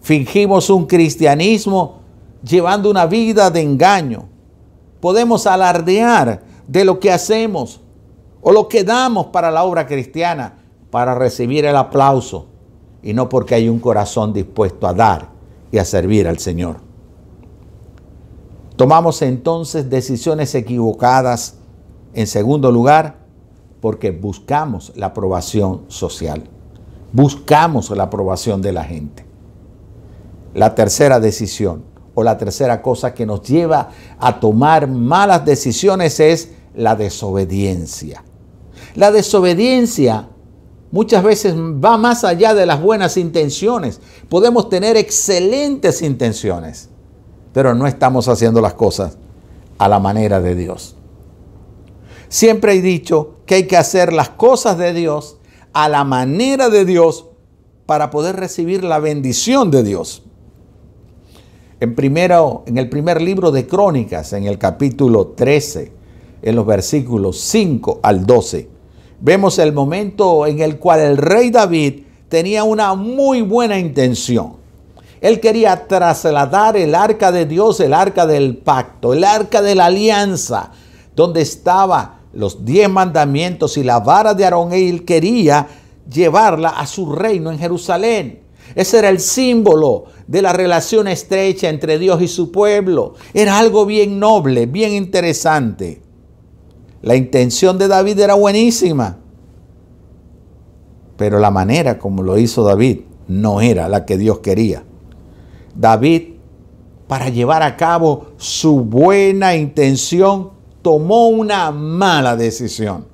fingimos 0.08 0.70
un 0.70 0.86
cristianismo 0.86 1.98
llevando 2.42 2.90
una 2.90 3.04
vida 3.04 3.50
de 3.50 3.60
engaño. 3.60 4.24
Podemos 5.00 5.46
alardear 5.46 6.40
de 6.66 6.86
lo 6.86 6.98
que 6.98 7.12
hacemos 7.12 7.82
o 8.40 8.50
lo 8.50 8.68
que 8.68 8.84
damos 8.84 9.26
para 9.26 9.50
la 9.50 9.64
obra 9.64 9.86
cristiana 9.86 10.60
para 10.90 11.14
recibir 11.14 11.66
el 11.66 11.76
aplauso 11.76 12.46
y 13.02 13.12
no 13.12 13.28
porque 13.28 13.54
hay 13.54 13.68
un 13.68 13.80
corazón 13.80 14.32
dispuesto 14.32 14.86
a 14.86 14.94
dar 14.94 15.28
y 15.70 15.76
a 15.76 15.84
servir 15.84 16.26
al 16.26 16.38
Señor. 16.38 16.76
Tomamos 18.76 19.20
entonces 19.20 19.90
decisiones 19.90 20.54
equivocadas. 20.54 21.58
En 22.14 22.26
segundo 22.26 22.72
lugar, 22.72 23.18
porque 23.82 24.10
buscamos 24.10 24.90
la 24.96 25.08
aprobación 25.08 25.82
social, 25.88 26.44
buscamos 27.12 27.90
la 27.90 28.04
aprobación 28.04 28.62
de 28.62 28.72
la 28.72 28.84
gente. 28.84 29.27
La 30.58 30.74
tercera 30.74 31.20
decisión 31.20 31.84
o 32.16 32.24
la 32.24 32.36
tercera 32.36 32.82
cosa 32.82 33.14
que 33.14 33.24
nos 33.24 33.44
lleva 33.44 33.90
a 34.18 34.40
tomar 34.40 34.88
malas 34.88 35.44
decisiones 35.44 36.18
es 36.18 36.48
la 36.74 36.96
desobediencia. 36.96 38.24
La 38.96 39.12
desobediencia 39.12 40.28
muchas 40.90 41.22
veces 41.22 41.54
va 41.54 41.96
más 41.96 42.24
allá 42.24 42.54
de 42.54 42.66
las 42.66 42.82
buenas 42.82 43.16
intenciones. 43.16 44.00
Podemos 44.28 44.68
tener 44.68 44.96
excelentes 44.96 46.02
intenciones, 46.02 46.88
pero 47.52 47.72
no 47.72 47.86
estamos 47.86 48.26
haciendo 48.26 48.60
las 48.60 48.74
cosas 48.74 49.16
a 49.78 49.86
la 49.86 50.00
manera 50.00 50.40
de 50.40 50.56
Dios. 50.56 50.96
Siempre 52.28 52.72
he 52.72 52.82
dicho 52.82 53.36
que 53.46 53.54
hay 53.54 53.68
que 53.68 53.76
hacer 53.76 54.12
las 54.12 54.30
cosas 54.30 54.76
de 54.76 54.92
Dios 54.92 55.38
a 55.72 55.88
la 55.88 56.02
manera 56.02 56.68
de 56.68 56.84
Dios 56.84 57.26
para 57.86 58.10
poder 58.10 58.34
recibir 58.34 58.82
la 58.82 58.98
bendición 58.98 59.70
de 59.70 59.84
Dios. 59.84 60.24
En, 61.80 61.94
primero, 61.94 62.64
en 62.66 62.76
el 62.76 62.88
primer 62.88 63.22
libro 63.22 63.52
de 63.52 63.66
Crónicas, 63.66 64.32
en 64.32 64.44
el 64.44 64.58
capítulo 64.58 65.28
13, 65.28 65.92
en 66.42 66.56
los 66.56 66.66
versículos 66.66 67.40
5 67.40 68.00
al 68.02 68.26
12, 68.26 68.68
vemos 69.20 69.60
el 69.60 69.72
momento 69.72 70.46
en 70.46 70.60
el 70.60 70.78
cual 70.78 71.00
el 71.00 71.16
rey 71.16 71.50
David 71.50 72.02
tenía 72.28 72.64
una 72.64 72.94
muy 72.94 73.42
buena 73.42 73.78
intención. 73.78 74.56
Él 75.20 75.38
quería 75.38 75.86
trasladar 75.86 76.76
el 76.76 76.96
arca 76.96 77.30
de 77.30 77.46
Dios, 77.46 77.78
el 77.78 77.94
arca 77.94 78.26
del 78.26 78.56
pacto, 78.56 79.12
el 79.12 79.22
arca 79.22 79.62
de 79.62 79.76
la 79.76 79.86
alianza, 79.86 80.72
donde 81.14 81.42
estaba 81.42 82.20
los 82.32 82.64
diez 82.64 82.88
mandamientos 82.88 83.76
y 83.76 83.84
la 83.84 84.00
vara 84.00 84.34
de 84.34 84.44
Aarón. 84.44 84.72
Él 84.72 85.04
quería 85.04 85.68
llevarla 86.12 86.70
a 86.70 86.86
su 86.86 87.12
reino 87.12 87.52
en 87.52 87.58
Jerusalén. 87.58 88.47
Ese 88.74 88.98
era 88.98 89.08
el 89.08 89.20
símbolo 89.20 90.04
de 90.26 90.42
la 90.42 90.52
relación 90.52 91.08
estrecha 91.08 91.68
entre 91.68 91.98
Dios 91.98 92.20
y 92.22 92.28
su 92.28 92.52
pueblo. 92.52 93.14
Era 93.34 93.58
algo 93.58 93.86
bien 93.86 94.18
noble, 94.18 94.66
bien 94.66 94.92
interesante. 94.92 96.02
La 97.02 97.16
intención 97.16 97.78
de 97.78 97.88
David 97.88 98.18
era 98.18 98.34
buenísima, 98.34 99.18
pero 101.16 101.38
la 101.38 101.50
manera 101.50 101.98
como 101.98 102.22
lo 102.22 102.38
hizo 102.38 102.64
David 102.64 103.00
no 103.28 103.60
era 103.60 103.88
la 103.88 104.04
que 104.04 104.18
Dios 104.18 104.40
quería. 104.40 104.84
David, 105.74 106.34
para 107.06 107.28
llevar 107.28 107.62
a 107.62 107.76
cabo 107.76 108.32
su 108.36 108.80
buena 108.80 109.54
intención, 109.54 110.50
tomó 110.82 111.28
una 111.28 111.70
mala 111.70 112.36
decisión, 112.36 113.06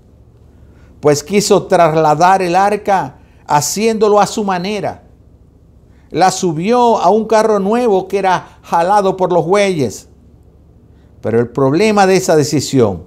pues 1.01 1.23
quiso 1.23 1.65
trasladar 1.65 2.43
el 2.43 2.57
arca 2.57 3.19
haciéndolo 3.47 4.21
a 4.21 4.27
su 4.27 4.45
manera 4.45 5.04
la 6.15 6.31
subió 6.31 6.99
a 7.01 7.11
un 7.11 7.25
carro 7.25 7.59
nuevo 7.59 8.07
que 8.07 8.19
era 8.19 8.61
jalado 8.63 9.17
por 9.17 9.33
los 9.33 9.45
bueyes. 9.45 10.09
Pero 11.21 11.41
el 11.41 11.49
problema 11.49 12.07
de 12.07 12.15
esa 12.15 12.37
decisión 12.37 13.03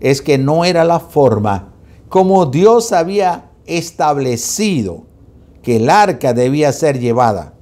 es 0.00 0.20
que 0.20 0.36
no 0.36 0.66
era 0.66 0.84
la 0.84 1.00
forma 1.00 1.72
como 2.10 2.44
Dios 2.44 2.92
había 2.92 3.46
establecido 3.64 5.04
que 5.62 5.76
el 5.76 5.88
arca 5.88 6.34
debía 6.34 6.70
ser 6.72 7.00
llevada. 7.00 7.54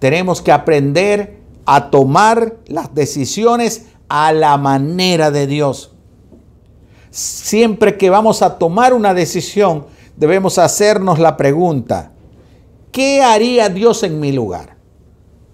Tenemos 0.00 0.42
que 0.42 0.50
aprender 0.50 1.38
a 1.64 1.90
tomar 1.90 2.56
las 2.66 2.92
decisiones 2.92 3.86
a 4.08 4.32
la 4.32 4.56
manera 4.56 5.30
de 5.30 5.46
Dios. 5.46 5.94
Siempre 7.12 7.96
que 7.96 8.10
vamos 8.10 8.42
a 8.42 8.58
tomar 8.58 8.94
una 8.94 9.14
decisión, 9.14 9.86
debemos 10.16 10.58
hacernos 10.58 11.20
la 11.20 11.36
pregunta, 11.36 12.12
¿Qué 12.92 13.22
haría 13.22 13.70
Dios 13.70 14.02
en 14.02 14.20
mi 14.20 14.32
lugar? 14.32 14.76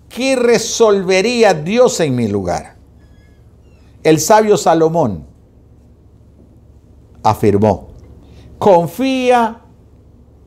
¿Qué 0.09 0.35
resolvería 0.35 1.55
Dios 1.55 2.01
en 2.01 2.17
mi 2.17 2.27
lugar? 2.27 2.77
El 4.03 4.19
sabio 4.19 4.57
Salomón 4.57 5.25
afirmó, 7.23 7.91
confía 8.59 9.61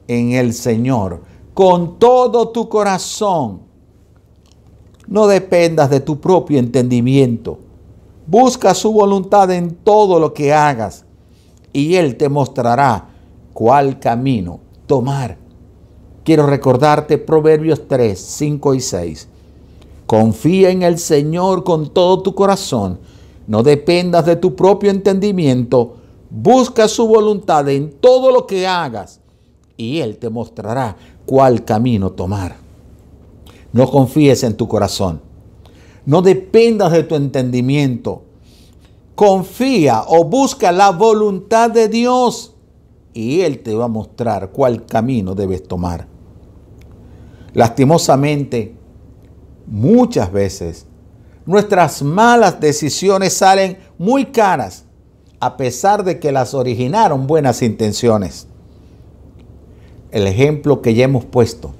en 0.09 0.33
el 0.33 0.53
Señor 0.53 1.21
con 1.53 1.97
todo 1.97 2.49
tu 2.49 2.67
corazón. 2.67 3.61
No 5.07 5.27
dependas 5.27 5.89
de 5.89 6.01
tu 6.01 6.19
propio 6.19 6.59
entendimiento. 6.59 7.59
Busca 8.27 8.73
su 8.73 8.91
voluntad 8.91 9.49
en 9.51 9.75
todo 9.75 10.19
lo 10.19 10.33
que 10.33 10.53
hagas 10.53 11.05
y 11.71 11.95
Él 11.95 12.17
te 12.17 12.27
mostrará 12.27 13.09
cuál 13.53 13.97
camino 13.99 14.59
tomar 14.87 15.40
quiero 16.23 16.45
recordarte 16.47 17.17
Proverbios 17.17 17.87
3, 17.87 18.19
5 18.19 18.73
y 18.73 18.81
6. 18.81 19.27
Confía 20.05 20.69
en 20.69 20.83
el 20.83 20.99
Señor 20.99 21.63
con 21.63 21.89
todo 21.89 22.21
tu 22.21 22.35
corazón. 22.35 22.99
No 23.47 23.63
dependas 23.63 24.25
de 24.25 24.35
tu 24.35 24.55
propio 24.55 24.91
entendimiento. 24.91 25.95
Busca 26.29 26.87
su 26.87 27.07
voluntad 27.07 27.67
en 27.69 27.91
todo 27.91 28.31
lo 28.31 28.45
que 28.45 28.67
hagas 28.67 29.21
y 29.77 29.99
Él 29.99 30.17
te 30.17 30.29
mostrará 30.29 30.95
cuál 31.25 31.63
camino 31.63 32.11
tomar. 32.11 32.55
No 33.73 33.89
confíes 33.89 34.43
en 34.43 34.55
tu 34.55 34.67
corazón. 34.67 35.21
No 36.05 36.21
dependas 36.21 36.91
de 36.91 37.03
tu 37.03 37.15
entendimiento. 37.15 38.23
Confía 39.15 40.03
o 40.07 40.25
busca 40.25 40.71
la 40.71 40.91
voluntad 40.91 41.69
de 41.69 41.87
Dios 41.87 42.53
y 43.13 43.41
Él 43.41 43.59
te 43.59 43.73
va 43.75 43.85
a 43.85 43.89
mostrar 43.89 44.51
cuál 44.51 44.85
camino 44.85 45.35
debes 45.35 45.67
tomar. 45.67 46.10
Lastimosamente, 47.53 48.75
muchas 49.67 50.31
veces 50.31 50.85
nuestras 51.45 52.01
malas 52.03 52.59
decisiones 52.59 53.33
salen 53.33 53.77
muy 53.97 54.25
caras 54.25 54.85
a 55.39 55.57
pesar 55.57 56.03
de 56.03 56.19
que 56.19 56.31
las 56.31 56.53
originaron 56.53 57.25
buenas 57.25 57.61
intenciones. 57.61 58.47
El 60.11 60.27
ejemplo 60.27 60.81
que 60.81 60.93
ya 60.93 61.05
hemos 61.05 61.25
puesto 61.25 61.73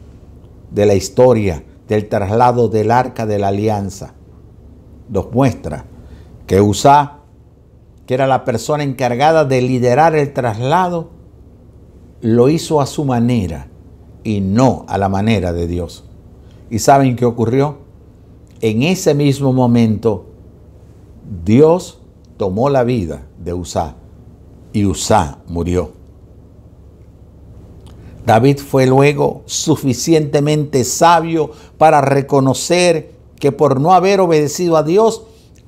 de 0.71 0.85
la 0.85 0.95
historia 0.95 1.63
del 1.87 2.09
traslado 2.09 2.69
del 2.69 2.89
arca 2.89 3.25
de 3.25 3.37
la 3.37 3.49
alianza 3.49 4.13
nos 5.09 5.31
muestra 5.31 5.85
que 6.47 6.59
Usá, 6.59 7.19
que 8.07 8.13
era 8.13 8.25
la 8.25 8.45
persona 8.45 8.83
encargada 8.83 9.45
de 9.45 9.61
liderar 9.61 10.15
el 10.15 10.33
traslado, 10.33 11.11
lo 12.21 12.49
hizo 12.49 12.81
a 12.81 12.85
su 12.85 13.05
manera 13.05 13.67
y 14.23 14.41
no 14.41 14.85
a 14.87 14.97
la 14.97 15.09
manera 15.09 15.53
de 15.53 15.67
Dios. 15.67 16.03
¿Y 16.69 16.79
saben 16.79 17.15
qué 17.15 17.25
ocurrió? 17.25 17.77
En 18.61 18.83
ese 18.83 19.13
mismo 19.13 19.53
momento, 19.53 20.25
Dios 21.43 21.99
tomó 22.37 22.69
la 22.69 22.83
vida 22.83 23.27
de 23.43 23.53
Usá 23.53 23.95
y 24.73 24.85
Usá 24.85 25.39
murió. 25.47 25.91
David 28.25 28.59
fue 28.59 28.85
luego 28.85 29.41
suficientemente 29.45 30.83
sabio 30.83 31.51
para 31.77 32.01
reconocer 32.01 33.15
que 33.39 33.51
por 33.51 33.81
no 33.81 33.93
haber 33.93 34.19
obedecido 34.19 34.77
a 34.77 34.83
Dios, 34.83 35.23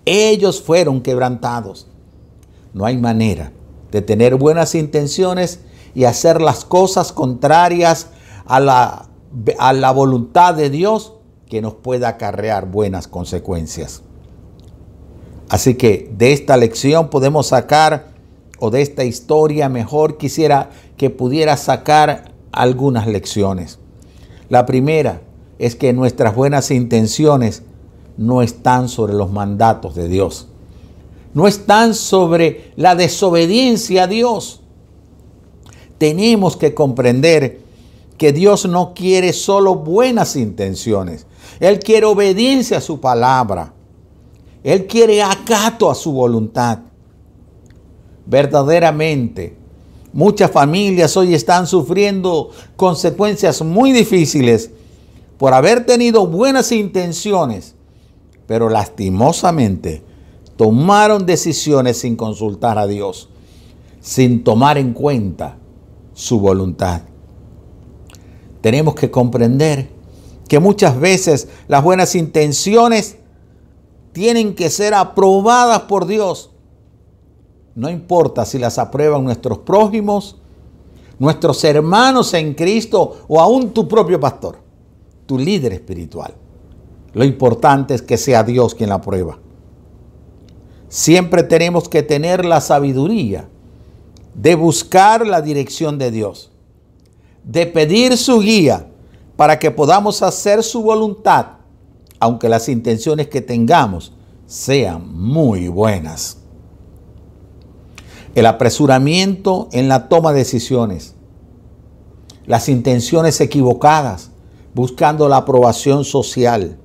ellos 0.05 0.61
fueron 0.61 1.01
quebrantados. 1.01 1.87
No 2.73 2.85
hay 2.85 2.97
manera 2.97 3.51
de 3.91 4.01
tener 4.01 4.35
buenas 4.35 4.75
intenciones 4.75 5.61
y 5.95 6.05
hacer 6.05 6.41
las 6.41 6.65
cosas 6.65 7.11
contrarias 7.11 8.09
a 8.45 8.59
la, 8.59 9.09
a 9.59 9.73
la 9.73 9.91
voluntad 9.91 10.55
de 10.55 10.69
Dios 10.69 11.13
que 11.47 11.61
nos 11.61 11.75
pueda 11.75 12.09
acarrear 12.09 12.69
buenas 12.69 13.07
consecuencias. 13.07 14.01
Así 15.49 15.75
que 15.75 16.11
de 16.17 16.33
esta 16.33 16.57
lección 16.57 17.09
podemos 17.09 17.47
sacar, 17.47 18.13
o 18.59 18.71
de 18.71 18.81
esta 18.81 19.03
historia 19.03 19.69
mejor 19.69 20.17
quisiera 20.17 20.69
que 20.97 21.09
pudiera 21.09 21.57
sacar 21.57 22.31
algunas 22.51 23.07
lecciones. 23.07 23.79
La 24.49 24.65
primera 24.65 25.21
es 25.59 25.75
que 25.75 25.93
nuestras 25.93 26.35
buenas 26.35 26.71
intenciones 26.71 27.63
no 28.17 28.41
están 28.41 28.89
sobre 28.89 29.13
los 29.13 29.31
mandatos 29.31 29.95
de 29.95 30.07
Dios. 30.07 30.47
No 31.33 31.47
están 31.47 31.93
sobre 31.93 32.71
la 32.75 32.95
desobediencia 32.95 34.03
a 34.03 34.07
Dios. 34.07 34.61
Tenemos 35.97 36.57
que 36.57 36.73
comprender 36.73 37.62
que 38.23 38.31
Dios 38.31 38.65
no 38.69 38.93
quiere 38.93 39.33
solo 39.33 39.75
buenas 39.75 40.37
intenciones. 40.37 41.27
Él 41.59 41.79
quiere 41.79 42.05
obediencia 42.05 42.77
a 42.77 42.79
su 42.79 43.01
palabra. 43.01 43.73
Él 44.63 44.87
quiere 44.87 45.21
acato 45.21 45.91
a 45.91 45.93
su 45.93 46.13
voluntad. 46.13 46.79
Verdaderamente, 48.25 49.57
muchas 50.13 50.49
familias 50.51 51.17
hoy 51.17 51.33
están 51.33 51.67
sufriendo 51.67 52.51
consecuencias 52.77 53.61
muy 53.61 53.91
difíciles 53.91 54.71
por 55.37 55.53
haber 55.53 55.85
tenido 55.85 56.25
buenas 56.25 56.71
intenciones, 56.71 57.75
pero 58.47 58.69
lastimosamente 58.69 60.01
tomaron 60.55 61.25
decisiones 61.25 61.97
sin 61.97 62.15
consultar 62.15 62.77
a 62.79 62.87
Dios, 62.87 63.27
sin 63.99 64.45
tomar 64.45 64.77
en 64.77 64.93
cuenta 64.93 65.57
su 66.13 66.39
voluntad 66.39 67.01
tenemos 68.63 68.95
que 68.95 69.11
comprender 69.11 69.89
que 70.47 70.57
muchas 70.57 70.97
veces 70.97 71.49
las 71.67 71.83
buenas 71.83 72.15
intenciones 72.15 73.17
tienen 74.13 74.55
que 74.55 74.69
ser 74.69 74.93
aprobadas 74.93 75.81
por 75.81 76.05
Dios. 76.05 76.51
No 77.75 77.89
importa 77.89 78.45
si 78.45 78.57
las 78.57 78.79
aprueban 78.79 79.25
nuestros 79.25 79.57
prójimos, 79.57 80.37
nuestros 81.19 81.61
hermanos 81.65 82.33
en 82.35 82.53
Cristo 82.53 83.25
o 83.27 83.41
aún 83.41 83.71
tu 83.71 83.85
propio 83.85 84.17
pastor, 84.17 84.59
tu 85.25 85.37
líder 85.37 85.73
espiritual. 85.73 86.33
Lo 87.11 87.25
importante 87.25 87.93
es 87.95 88.01
que 88.01 88.15
sea 88.15 88.45
Dios 88.45 88.75
quien 88.75 88.91
la 88.91 89.01
prueba. 89.01 89.39
Siempre 90.87 91.43
tenemos 91.43 91.89
que 91.89 92.01
tener 92.01 92.45
la 92.45 92.61
sabiduría 92.61 93.49
de 94.35 94.55
buscar 94.55 95.27
la 95.27 95.41
dirección 95.41 95.97
de 95.97 96.11
Dios, 96.11 96.52
de 97.43 97.65
pedir 97.65 98.17
su 98.17 98.39
guía 98.39 98.87
para 99.35 99.59
que 99.59 99.71
podamos 99.71 100.21
hacer 100.21 100.63
su 100.63 100.81
voluntad, 100.81 101.57
aunque 102.19 102.49
las 102.49 102.69
intenciones 102.69 103.27
que 103.27 103.41
tengamos 103.41 104.13
sean 104.45 105.13
muy 105.13 105.67
buenas. 105.67 106.37
El 108.35 108.45
apresuramiento 108.45 109.67
en 109.71 109.87
la 109.87 110.09
toma 110.09 110.31
de 110.33 110.39
decisiones, 110.39 111.15
las 112.45 112.69
intenciones 112.69 113.39
equivocadas, 113.41 114.31
buscando 114.73 115.29
la 115.29 115.37
aprobación 115.37 116.03
social 116.03 116.79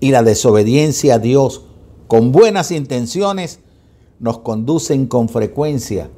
y 0.00 0.10
la 0.10 0.22
desobediencia 0.22 1.16
a 1.16 1.18
Dios 1.18 1.66
con 2.08 2.32
buenas 2.32 2.70
intenciones, 2.70 3.60
nos 4.18 4.38
conducen 4.38 5.06
con 5.06 5.28
frecuencia 5.28 6.10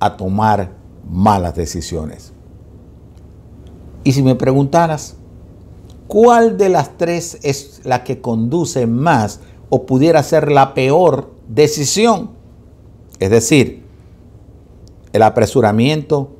a 0.00 0.16
tomar 0.16 0.76
malas 1.08 1.54
decisiones. 1.54 2.33
Y 4.04 4.12
si 4.12 4.22
me 4.22 4.34
preguntaras, 4.34 5.16
¿cuál 6.06 6.58
de 6.58 6.68
las 6.68 6.96
tres 6.98 7.38
es 7.42 7.80
la 7.84 8.04
que 8.04 8.20
conduce 8.20 8.86
más 8.86 9.40
o 9.70 9.86
pudiera 9.86 10.22
ser 10.22 10.52
la 10.52 10.74
peor 10.74 11.32
decisión? 11.48 12.30
Es 13.18 13.30
decir, 13.30 13.82
el 15.14 15.22
apresuramiento, 15.22 16.36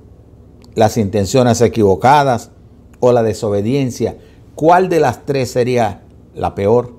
las 0.75 0.99
intenciones 0.99 1.61
equivocadas 1.63 2.51
o 3.01 3.13
la 3.13 3.23
desobediencia. 3.23 4.19
¿Cuál 4.55 4.89
de 4.89 5.01
las 5.01 5.25
tres 5.25 5.51
sería 5.51 6.03
la 6.35 6.55
peor? 6.55 6.93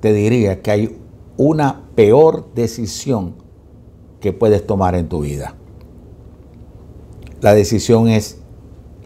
Te 0.00 0.12
diría 0.12 0.62
que 0.62 0.70
hay 0.70 0.98
una 1.36 1.82
peor 1.94 2.54
decisión 2.54 3.34
que 4.20 4.32
puedes 4.32 4.66
tomar 4.66 4.94
en 4.94 5.08
tu 5.08 5.20
vida. 5.20 5.54
La 7.40 7.54
decisión 7.54 8.08
es 8.08 8.39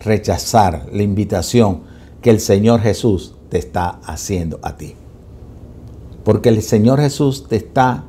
rechazar 0.05 0.87
la 0.93 1.03
invitación 1.03 1.83
que 2.23 2.31
el 2.31 2.41
Señor 2.41 2.81
Jesús 2.81 3.35
te 3.49 3.59
está 3.59 4.01
haciendo 4.05 4.59
a 4.63 4.77
ti. 4.77 4.95
Porque 6.25 6.49
el 6.49 6.63
Señor 6.63 7.01
Jesús 7.01 7.47
te 7.49 7.57
está 7.57 8.05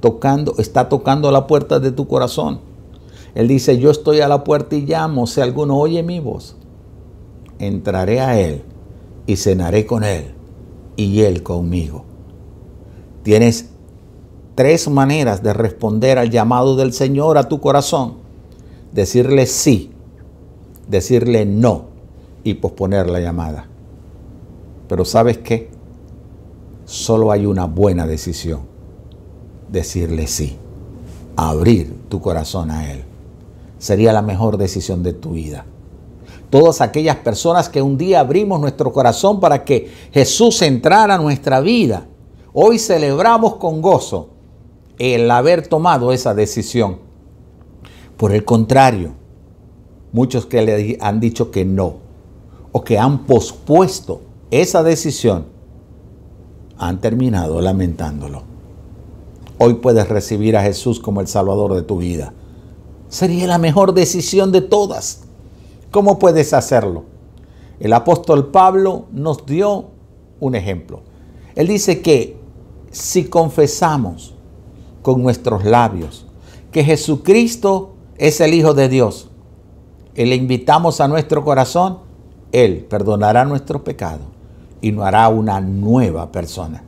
tocando, 0.00 0.54
está 0.58 0.88
tocando 0.88 1.30
la 1.30 1.46
puerta 1.46 1.80
de 1.80 1.92
tu 1.92 2.06
corazón. 2.06 2.60
Él 3.34 3.48
dice, 3.48 3.78
yo 3.78 3.90
estoy 3.90 4.20
a 4.20 4.28
la 4.28 4.44
puerta 4.44 4.76
y 4.76 4.82
llamo, 4.82 5.26
si 5.26 5.40
alguno 5.40 5.78
oye 5.78 6.02
mi 6.02 6.20
voz, 6.20 6.56
entraré 7.58 8.20
a 8.20 8.38
Él 8.38 8.62
y 9.26 9.36
cenaré 9.36 9.86
con 9.86 10.04
Él 10.04 10.34
y 10.96 11.20
Él 11.20 11.42
conmigo. 11.42 12.04
Tienes 13.22 13.70
tres 14.54 14.88
maneras 14.88 15.42
de 15.42 15.52
responder 15.52 16.18
al 16.18 16.30
llamado 16.30 16.76
del 16.76 16.92
Señor 16.92 17.38
a 17.38 17.48
tu 17.48 17.60
corazón. 17.60 18.16
Decirle 18.92 19.46
sí, 19.46 19.91
decirle 20.88 21.44
no 21.44 21.86
y 22.44 22.54
posponer 22.54 23.08
la 23.08 23.20
llamada. 23.20 23.66
Pero 24.88 25.04
¿sabes 25.04 25.38
qué? 25.38 25.70
Solo 26.84 27.32
hay 27.32 27.46
una 27.46 27.66
buena 27.66 28.06
decisión. 28.06 28.60
Decirle 29.70 30.26
sí. 30.26 30.56
Abrir 31.36 31.94
tu 32.08 32.20
corazón 32.20 32.70
a 32.70 32.92
Él. 32.92 33.04
Sería 33.78 34.12
la 34.12 34.22
mejor 34.22 34.58
decisión 34.58 35.02
de 35.02 35.12
tu 35.12 35.32
vida. 35.32 35.64
Todas 36.50 36.82
aquellas 36.82 37.16
personas 37.16 37.70
que 37.70 37.80
un 37.80 37.96
día 37.96 38.20
abrimos 38.20 38.60
nuestro 38.60 38.92
corazón 38.92 39.40
para 39.40 39.64
que 39.64 39.90
Jesús 40.12 40.60
entrara 40.60 41.14
a 41.14 41.18
nuestra 41.18 41.60
vida, 41.60 42.06
hoy 42.52 42.78
celebramos 42.78 43.54
con 43.56 43.80
gozo 43.80 44.28
el 44.98 45.30
haber 45.30 45.66
tomado 45.66 46.12
esa 46.12 46.34
decisión. 46.34 46.98
Por 48.18 48.32
el 48.32 48.44
contrario, 48.44 49.14
muchos 50.12 50.46
que 50.46 50.62
le 50.62 50.98
han 51.00 51.20
dicho 51.20 51.50
que 51.50 51.64
no 51.64 51.96
o 52.70 52.84
que 52.84 52.98
han 52.98 53.24
pospuesto 53.24 54.22
esa 54.50 54.82
decisión 54.82 55.46
han 56.78 57.00
terminado 57.00 57.60
lamentándolo. 57.60 58.42
Hoy 59.58 59.74
puedes 59.74 60.08
recibir 60.08 60.56
a 60.56 60.62
Jesús 60.62 61.00
como 61.00 61.20
el 61.20 61.28
Salvador 61.28 61.74
de 61.74 61.82
tu 61.82 61.98
vida. 61.98 62.32
Sería 63.08 63.46
la 63.46 63.58
mejor 63.58 63.94
decisión 63.94 64.52
de 64.52 64.60
todas. 64.60 65.22
¿Cómo 65.90 66.18
puedes 66.18 66.52
hacerlo? 66.52 67.04
El 67.78 67.92
apóstol 67.92 68.50
Pablo 68.50 69.06
nos 69.12 69.46
dio 69.46 69.90
un 70.40 70.54
ejemplo. 70.54 71.02
Él 71.54 71.68
dice 71.68 72.00
que 72.00 72.36
si 72.90 73.24
confesamos 73.24 74.34
con 75.02 75.22
nuestros 75.22 75.64
labios 75.64 76.26
que 76.70 76.84
Jesucristo 76.84 77.94
es 78.16 78.40
el 78.40 78.54
Hijo 78.54 78.74
de 78.74 78.88
Dios 78.88 79.28
y 80.14 80.24
le 80.24 80.36
invitamos 80.36 81.00
a 81.00 81.08
nuestro 81.08 81.44
corazón, 81.44 81.98
Él 82.52 82.86
perdonará 82.88 83.44
nuestro 83.44 83.82
pecado 83.82 84.20
y 84.80 84.92
nos 84.92 85.06
hará 85.06 85.28
una 85.28 85.60
nueva 85.60 86.30
persona. 86.32 86.84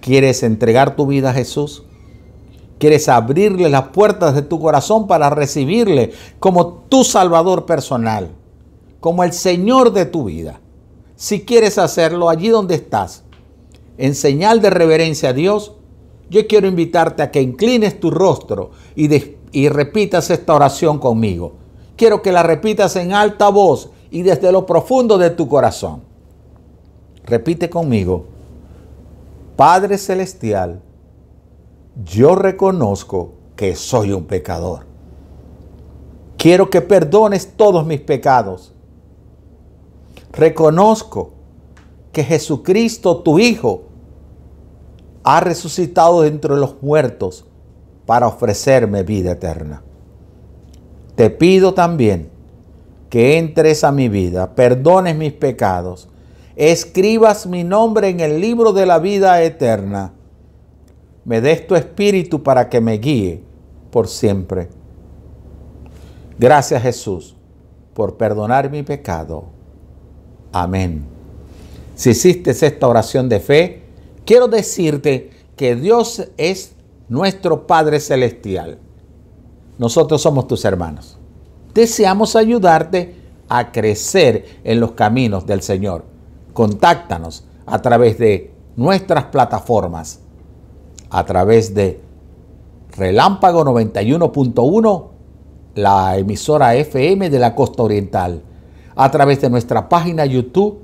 ¿Quieres 0.00 0.42
entregar 0.42 0.94
tu 0.94 1.06
vida 1.06 1.30
a 1.30 1.34
Jesús? 1.34 1.82
¿Quieres 2.78 3.08
abrirle 3.08 3.68
las 3.70 3.88
puertas 3.88 4.34
de 4.34 4.42
tu 4.42 4.60
corazón 4.60 5.06
para 5.06 5.30
recibirle 5.30 6.12
como 6.38 6.84
tu 6.88 7.02
Salvador 7.02 7.66
personal, 7.66 8.30
como 9.00 9.24
el 9.24 9.32
Señor 9.32 9.92
de 9.92 10.04
tu 10.04 10.24
vida? 10.24 10.60
Si 11.16 11.44
quieres 11.44 11.78
hacerlo 11.78 12.28
allí 12.28 12.50
donde 12.50 12.74
estás, 12.74 13.24
en 13.96 14.14
señal 14.14 14.60
de 14.60 14.68
reverencia 14.68 15.30
a 15.30 15.32
Dios, 15.32 15.72
yo 16.28 16.46
quiero 16.46 16.68
invitarte 16.68 17.22
a 17.22 17.30
que 17.30 17.40
inclines 17.40 17.98
tu 17.98 18.10
rostro 18.10 18.72
y, 18.94 19.08
y 19.52 19.68
repitas 19.70 20.28
esta 20.30 20.54
oración 20.54 20.98
conmigo. 20.98 21.54
Quiero 21.96 22.22
que 22.22 22.32
la 22.32 22.42
repitas 22.42 22.94
en 22.96 23.12
alta 23.12 23.48
voz 23.48 23.90
y 24.10 24.22
desde 24.22 24.52
lo 24.52 24.66
profundo 24.66 25.18
de 25.18 25.30
tu 25.30 25.48
corazón. 25.48 26.02
Repite 27.24 27.68
conmigo. 27.70 28.26
Padre 29.56 29.96
Celestial, 29.96 30.80
yo 32.04 32.34
reconozco 32.34 33.32
que 33.56 33.74
soy 33.74 34.12
un 34.12 34.24
pecador. 34.24 34.86
Quiero 36.36 36.68
que 36.68 36.82
perdones 36.82 37.56
todos 37.56 37.86
mis 37.86 38.00
pecados. 38.00 38.74
Reconozco 40.32 41.30
que 42.12 42.22
Jesucristo, 42.22 43.18
tu 43.18 43.38
Hijo, 43.38 43.84
ha 45.24 45.40
resucitado 45.40 46.22
dentro 46.22 46.54
de 46.54 46.60
los 46.60 46.82
muertos 46.82 47.46
para 48.04 48.28
ofrecerme 48.28 49.02
vida 49.02 49.32
eterna. 49.32 49.82
Te 51.16 51.30
pido 51.30 51.72
también 51.72 52.28
que 53.08 53.38
entres 53.38 53.84
a 53.84 53.90
mi 53.90 54.10
vida, 54.10 54.54
perdones 54.54 55.16
mis 55.16 55.32
pecados, 55.32 56.08
escribas 56.56 57.46
mi 57.46 57.64
nombre 57.64 58.10
en 58.10 58.20
el 58.20 58.40
libro 58.40 58.74
de 58.74 58.84
la 58.84 58.98
vida 58.98 59.42
eterna, 59.42 60.12
me 61.24 61.40
des 61.40 61.66
tu 61.66 61.74
espíritu 61.74 62.42
para 62.42 62.68
que 62.68 62.80
me 62.82 62.98
guíe 62.98 63.42
por 63.90 64.08
siempre. 64.08 64.68
Gracias 66.38 66.82
Jesús 66.82 67.34
por 67.94 68.18
perdonar 68.18 68.70
mi 68.70 68.82
pecado. 68.82 69.46
Amén. 70.52 71.06
Si 71.94 72.10
hiciste 72.10 72.50
esta 72.50 72.86
oración 72.86 73.30
de 73.30 73.40
fe, 73.40 73.82
quiero 74.26 74.48
decirte 74.48 75.30
que 75.56 75.76
Dios 75.76 76.28
es 76.36 76.74
nuestro 77.08 77.66
Padre 77.66 78.00
Celestial 78.00 78.78
nosotros 79.78 80.22
somos 80.22 80.46
tus 80.48 80.64
hermanos. 80.64 81.18
Deseamos 81.74 82.36
ayudarte 82.36 83.14
a 83.48 83.70
crecer 83.70 84.60
en 84.64 84.80
los 84.80 84.92
caminos 84.92 85.46
del 85.46 85.62
Señor. 85.62 86.04
Contáctanos 86.52 87.44
a 87.66 87.80
través 87.82 88.18
de 88.18 88.52
nuestras 88.76 89.24
plataformas, 89.24 90.20
a 91.10 91.24
través 91.24 91.74
de 91.74 92.00
Relámpago 92.96 93.64
91.1, 93.64 95.04
la 95.74 96.16
emisora 96.16 96.74
FM 96.74 97.28
de 97.28 97.38
la 97.38 97.54
costa 97.54 97.82
oriental, 97.82 98.42
a 98.94 99.10
través 99.10 99.42
de 99.42 99.50
nuestra 99.50 99.88
página 99.88 100.24
YouTube 100.24 100.78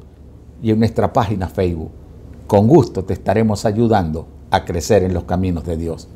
y 0.63 0.71
en 0.71 0.79
nuestra 0.79 1.13
página 1.13 1.49
Facebook. 1.49 1.91
Con 2.47 2.69
gusto 2.69 3.03
te 3.05 3.15
estaremos 3.15 3.65
ayudando 3.65 4.27
a 4.51 4.67
crecer 4.67 5.03
en 5.03 5.15
los 5.15 5.25
caminos 5.25 5.65
de 5.65 5.79
Dios. 5.79 6.09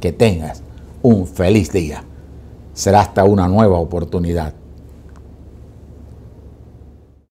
Que 0.00 0.12
tengas 0.12 0.62
un 1.02 1.26
feliz 1.26 1.70
día 1.70 2.04
será 2.74 3.00
hasta 3.00 3.24
una 3.24 3.48
nueva 3.48 3.78
oportunidad. 3.78 4.52